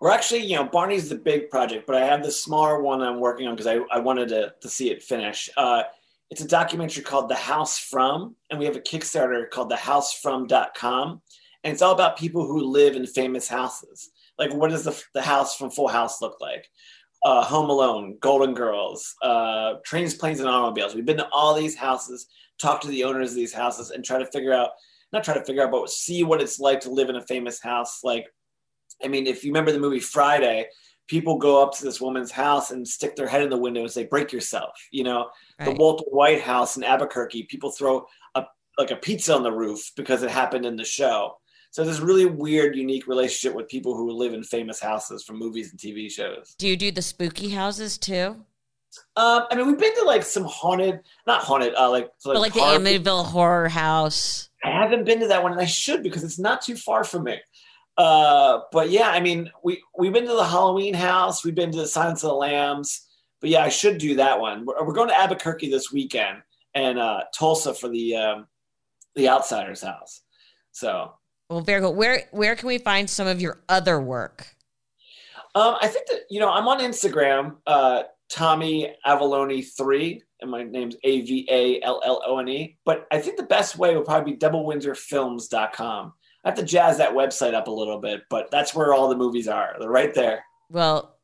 We're 0.00 0.10
actually, 0.10 0.40
you 0.44 0.56
know, 0.56 0.64
Barney's 0.64 1.08
the 1.08 1.14
big 1.14 1.48
project, 1.48 1.86
but 1.86 1.96
I 1.96 2.04
have 2.04 2.22
this 2.22 2.42
smaller 2.42 2.82
one 2.82 3.00
I'm 3.00 3.20
working 3.20 3.46
on 3.46 3.54
because 3.54 3.66
I, 3.66 3.78
I 3.90 4.00
wanted 4.00 4.28
to, 4.28 4.52
to 4.60 4.68
see 4.68 4.90
it 4.90 5.02
finish. 5.02 5.48
Uh, 5.56 5.84
it's 6.32 6.40
a 6.40 6.48
documentary 6.48 7.02
called 7.02 7.28
The 7.28 7.34
House 7.34 7.78
From, 7.78 8.36
and 8.48 8.58
we 8.58 8.64
have 8.64 8.74
a 8.74 8.80
Kickstarter 8.80 9.50
called 9.50 9.70
thehousefrom.com. 9.70 11.20
And 11.62 11.72
it's 11.74 11.82
all 11.82 11.92
about 11.92 12.16
people 12.16 12.46
who 12.46 12.64
live 12.64 12.96
in 12.96 13.04
famous 13.06 13.46
houses. 13.46 14.10
Like, 14.38 14.50
what 14.54 14.70
does 14.70 14.84
the, 14.84 14.98
the 15.12 15.20
house 15.20 15.58
from 15.58 15.70
Full 15.70 15.88
House 15.88 16.22
look 16.22 16.40
like? 16.40 16.66
Uh, 17.22 17.44
Home 17.44 17.68
Alone, 17.68 18.16
Golden 18.18 18.54
Girls, 18.54 19.14
uh, 19.22 19.74
Trains, 19.84 20.14
Planes, 20.14 20.40
and 20.40 20.48
Automobiles. 20.48 20.94
We've 20.94 21.04
been 21.04 21.18
to 21.18 21.28
all 21.32 21.52
these 21.52 21.76
houses, 21.76 22.28
talked 22.58 22.84
to 22.84 22.88
the 22.88 23.04
owners 23.04 23.32
of 23.32 23.36
these 23.36 23.52
houses, 23.52 23.90
and 23.90 24.02
try 24.02 24.18
to 24.18 24.24
figure 24.24 24.54
out, 24.54 24.70
not 25.12 25.24
try 25.24 25.34
to 25.34 25.44
figure 25.44 25.62
out, 25.62 25.70
but 25.70 25.90
see 25.90 26.24
what 26.24 26.40
it's 26.40 26.58
like 26.58 26.80
to 26.80 26.90
live 26.90 27.10
in 27.10 27.16
a 27.16 27.26
famous 27.26 27.60
house. 27.60 28.00
Like, 28.02 28.24
I 29.04 29.08
mean, 29.08 29.26
if 29.26 29.44
you 29.44 29.50
remember 29.50 29.70
the 29.70 29.78
movie 29.78 30.00
Friday, 30.00 30.68
people 31.12 31.36
go 31.36 31.62
up 31.62 31.76
to 31.76 31.84
this 31.84 32.00
woman's 32.00 32.30
house 32.30 32.70
and 32.70 32.88
stick 32.88 33.14
their 33.16 33.26
head 33.26 33.42
in 33.42 33.50
the 33.50 33.56
window 33.56 33.82
and 33.82 33.90
say, 33.90 34.04
"Break 34.04 34.32
yourself." 34.32 34.72
You 34.90 35.04
know, 35.04 35.28
the 35.58 35.66
Right. 35.66 35.78
Walter 35.78 36.04
White 36.08 36.40
house 36.40 36.78
in 36.78 36.82
Albuquerque, 36.82 37.42
people 37.50 37.70
throw 37.70 38.06
a 38.34 38.46
like 38.78 38.90
a 38.90 38.96
pizza 38.96 39.34
on 39.34 39.42
the 39.42 39.52
roof 39.52 39.92
because 39.94 40.22
it 40.22 40.30
happened 40.30 40.64
in 40.64 40.74
the 40.74 40.86
show. 40.86 41.36
So 41.70 41.84
this 41.84 42.00
really 42.00 42.24
weird, 42.24 42.76
unique 42.76 43.06
relationship 43.06 43.54
with 43.54 43.68
people 43.68 43.94
who 43.94 44.10
live 44.10 44.32
in 44.32 44.42
famous 44.42 44.80
houses 44.80 45.22
from 45.22 45.38
movies 45.38 45.70
and 45.70 45.78
TV 45.78 46.10
shows. 46.10 46.54
Do 46.56 46.66
you 46.66 46.78
do 46.78 46.90
the 46.90 47.02
spooky 47.02 47.50
houses 47.50 47.98
too? 47.98 48.46
Um, 49.16 49.44
I 49.50 49.54
mean, 49.54 49.66
we've 49.66 49.78
been 49.78 49.94
to 49.96 50.04
like 50.06 50.22
some 50.22 50.44
haunted, 50.44 51.00
not 51.26 51.42
haunted, 51.42 51.74
uh, 51.74 51.90
like 51.90 52.10
But 52.24 52.38
like 52.38 52.54
the 52.54 52.60
Amityville 52.60 53.26
Horror 53.26 53.68
House. 53.68 54.48
I 54.64 54.70
haven't 54.70 55.04
been 55.04 55.20
to 55.20 55.28
that 55.28 55.42
one, 55.42 55.52
and 55.52 55.60
I 55.60 55.66
should 55.66 56.02
because 56.02 56.24
it's 56.24 56.38
not 56.38 56.62
too 56.62 56.76
far 56.76 57.04
from 57.04 57.24
me. 57.24 57.38
Uh, 57.98 58.60
but 58.72 58.90
yeah, 58.90 59.10
I 59.10 59.20
mean, 59.20 59.50
we 59.62 59.82
we've 59.98 60.12
been 60.12 60.26
to 60.26 60.34
the 60.34 60.46
Halloween 60.46 60.94
house, 60.94 61.44
we've 61.44 61.54
been 61.54 61.72
to 61.72 61.78
the 61.78 61.86
Silence 61.86 62.22
of 62.24 62.30
the 62.30 62.36
Lambs, 62.36 63.06
but 63.40 63.50
yeah, 63.50 63.62
I 63.62 63.68
should 63.68 63.98
do 63.98 64.16
that 64.16 64.40
one. 64.40 64.64
We're, 64.64 64.84
we're 64.84 64.94
going 64.94 65.08
to 65.08 65.18
Albuquerque 65.18 65.70
this 65.70 65.92
weekend 65.92 66.42
and 66.74 66.98
uh, 66.98 67.24
Tulsa 67.34 67.74
for 67.74 67.88
the 67.88 68.16
um, 68.16 68.46
the 69.14 69.28
Outsiders 69.28 69.82
house. 69.82 70.22
So, 70.72 71.12
well, 71.50 71.60
very 71.60 71.80
good. 71.80 71.96
Where 71.96 72.22
where 72.30 72.56
can 72.56 72.68
we 72.68 72.78
find 72.78 73.08
some 73.08 73.26
of 73.26 73.40
your 73.40 73.62
other 73.68 74.00
work? 74.00 74.46
Um, 75.54 75.76
I 75.82 75.88
think 75.88 76.06
that 76.08 76.20
you 76.30 76.40
know 76.40 76.50
I'm 76.50 76.68
on 76.68 76.80
Instagram, 76.80 77.56
uh, 77.66 78.04
Tommy 78.30 78.94
Avallone 79.06 79.64
three, 79.76 80.22
and 80.40 80.50
my 80.50 80.62
name's 80.62 80.96
A 81.04 81.20
V 81.20 81.46
A 81.50 81.82
L 81.82 82.00
L 82.04 82.22
O 82.26 82.38
N 82.38 82.48
E. 82.48 82.78
But 82.84 83.06
I 83.10 83.20
think 83.20 83.36
the 83.36 83.42
best 83.42 83.76
way 83.76 83.94
would 83.94 84.06
probably 84.06 84.32
be 84.32 84.38
doublewindsorfilms.com. 84.38 86.14
I 86.44 86.48
have 86.48 86.58
to 86.58 86.64
jazz 86.64 86.98
that 86.98 87.12
website 87.12 87.54
up 87.54 87.68
a 87.68 87.70
little 87.70 87.98
bit, 87.98 88.22
but 88.28 88.50
that's 88.50 88.74
where 88.74 88.92
all 88.92 89.08
the 89.08 89.16
movies 89.16 89.46
are. 89.46 89.76
They're 89.78 89.88
right 89.88 90.12
there. 90.12 90.44
Well, 90.70 91.16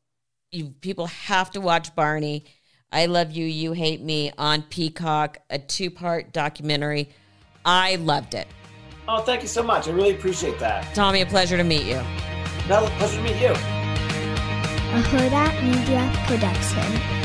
you 0.51 0.73
people 0.81 1.07
have 1.07 1.51
to 1.51 1.61
watch 1.61 1.93
Barney. 1.93 2.45
I 2.91 3.05
love 3.05 3.31
you, 3.31 3.45
you 3.45 3.73
hate 3.73 4.01
me 4.01 4.31
on 4.37 4.63
Peacock, 4.63 5.39
a 5.49 5.59
two-part 5.59 6.33
documentary. 6.33 7.09
I 7.65 7.97
loved 7.97 8.33
it. 8.33 8.47
Oh, 9.07 9.21
thank 9.21 9.41
you 9.41 9.47
so 9.47 9.61
much. 9.61 9.87
I 9.87 9.91
really 9.91 10.11
appreciate 10.11 10.57
that. 10.59 10.95
Tommy, 10.95 11.21
a 11.21 11.25
pleasure 11.25 11.57
to 11.57 11.63
meet 11.63 11.83
you. 11.83 12.01
No, 12.67 12.87
pleasure 12.97 13.17
to 13.17 13.23
meet 13.23 13.41
you. 13.41 13.51
A 13.51 15.01
Hurrdat 15.01 15.63
Media 15.63 16.11
Production. 16.25 17.18